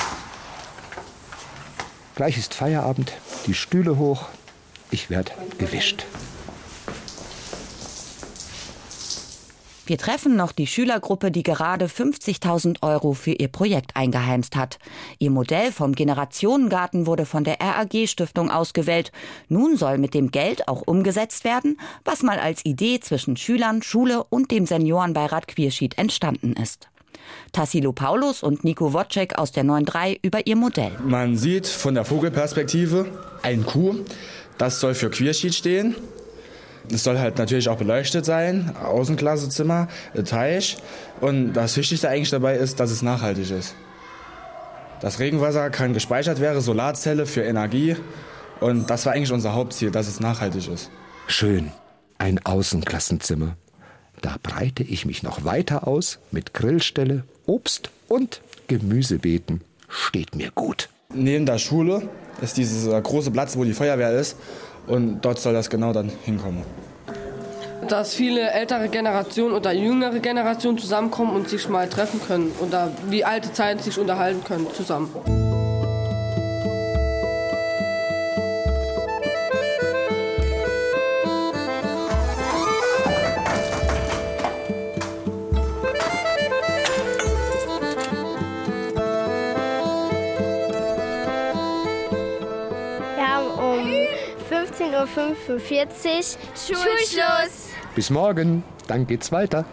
Gleich 2.20 2.38
ist 2.38 2.54
Feierabend, 2.54 3.14
die 3.48 3.54
Stühle 3.54 3.98
hoch, 3.98 4.26
ich 4.92 5.10
werde 5.10 5.32
gewischt. 5.58 6.06
Wir 9.86 9.98
treffen 9.98 10.36
noch 10.36 10.52
die 10.52 10.68
Schülergruppe, 10.68 11.32
die 11.32 11.44
gerade 11.44 11.86
50.000 11.86 12.84
Euro 12.84 13.14
für 13.14 13.32
ihr 13.32 13.48
Projekt 13.48 13.96
eingeheimst 13.96 14.58
hat. 14.58 14.80
Ihr 15.20 15.32
Modell 15.32 15.72
vom 15.72 15.94
Generationengarten 15.94 17.08
wurde 17.08 17.26
von 17.26 17.46
der 17.46 17.62
RAG-Stiftung 17.62 18.52
ausgewählt. 18.52 19.14
Nun 19.48 19.78
soll 19.78 19.98
mit 19.98 20.14
dem 20.14 20.30
Geld 20.30 20.68
auch 20.68 20.82
umgesetzt 20.82 21.46
werden, 21.46 21.80
was 22.04 22.22
mal 22.22 22.38
als 22.38 22.66
Idee 22.66 23.00
zwischen 23.00 23.38
Schülern, 23.38 23.82
Schule 23.82 24.26
und 24.26 24.52
dem 24.52 24.66
Seniorenbeirat 24.66 25.48
Queerschied 25.48 25.98
entstanden 25.98 26.52
ist. 26.62 26.90
Tassilo 27.52 27.92
Paulus 27.94 28.44
und 28.44 28.64
Nico 28.64 28.94
Wotczek 28.94 29.38
aus 29.38 29.52
der 29.52 29.64
9.3 29.64 30.20
über 30.22 30.46
ihr 30.46 30.56
Modell. 30.56 30.92
Man 31.04 31.38
sieht 31.38 31.68
von 31.68 31.96
der 31.96 32.06
Vogelperspektive 32.06 33.08
ein 33.42 33.66
Kuh. 33.66 33.96
Das 34.58 34.80
soll 34.80 34.94
für 34.94 35.10
Queerschied 35.10 35.56
stehen. 35.56 35.96
Es 36.92 37.04
soll 37.04 37.20
halt 37.20 37.38
natürlich 37.38 37.70
auch 37.70 37.78
beleuchtet 37.78 38.26
sein, 38.26 38.76
Außenklassezimmer, 38.84 39.88
Teich. 40.26 40.78
Und 41.22 41.54
das 41.54 41.78
Wichtigste 41.78 42.10
eigentlich 42.10 42.32
dabei 42.32 42.56
ist, 42.56 42.80
dass 42.80 42.92
es 42.92 43.02
nachhaltig 43.02 43.52
ist. 43.52 43.76
Das 45.02 45.20
Regenwasser 45.20 45.70
kann 45.70 45.94
gespeichert 45.94 46.40
werden, 46.40 46.62
Solarzelle 46.62 47.26
für 47.26 47.44
Energie. 47.44 47.96
Und 48.60 48.90
das 48.90 49.06
war 49.06 49.14
eigentlich 49.14 49.32
unser 49.32 49.54
Hauptziel, 49.54 49.92
dass 49.92 50.08
es 50.08 50.20
nachhaltig 50.20 50.68
ist. 50.68 50.90
Schön. 51.28 51.72
Ein 52.18 52.44
Außenklassenzimmer. 52.46 53.56
Da 54.22 54.36
breite 54.42 54.84
ich 54.84 55.06
mich 55.06 55.24
noch 55.24 55.46
weiter 55.46 55.88
aus 55.88 56.20
mit 56.32 56.54
Grillstelle, 56.54 57.24
Obst 57.46 57.90
und 58.08 58.42
Gemüsebeeten. 58.68 59.62
Steht 59.88 60.36
mir 60.36 60.52
gut. 60.52 60.90
Neben 61.14 61.46
der 61.46 61.58
Schule 61.58 62.08
ist 62.42 62.58
dieser 62.58 63.02
große 63.02 63.32
Platz, 63.32 63.58
wo 63.58 63.64
die 63.64 63.74
Feuerwehr 63.74 64.12
ist. 64.12 64.38
Und 64.88 65.22
dort 65.22 65.40
soll 65.40 65.54
das 65.54 65.70
genau 65.70 65.94
dann 65.94 66.12
hinkommen. 66.24 66.64
Dass 67.88 68.14
viele 68.14 68.52
ältere 68.52 68.90
Generationen 68.90 69.56
oder 69.56 69.72
jüngere 69.72 70.20
Generationen 70.20 70.78
zusammenkommen 70.78 71.36
und 71.36 71.50
sich 71.50 71.70
mal 71.70 71.88
treffen 71.88 72.20
können 72.28 72.52
oder 72.60 72.92
wie 73.08 73.24
alte 73.24 73.54
Zeiten 73.54 73.82
sich 73.82 73.98
unterhalten 73.98 74.44
können 74.44 74.68
zusammen. 74.74 75.10
15.45 95.16 95.18
Uhr 95.18 96.78
Schulschluss. 96.78 97.70
Bis 97.96 98.10
morgen, 98.10 98.64
dann 98.88 99.08
geht's 99.08 99.32
weiter. 99.32 99.66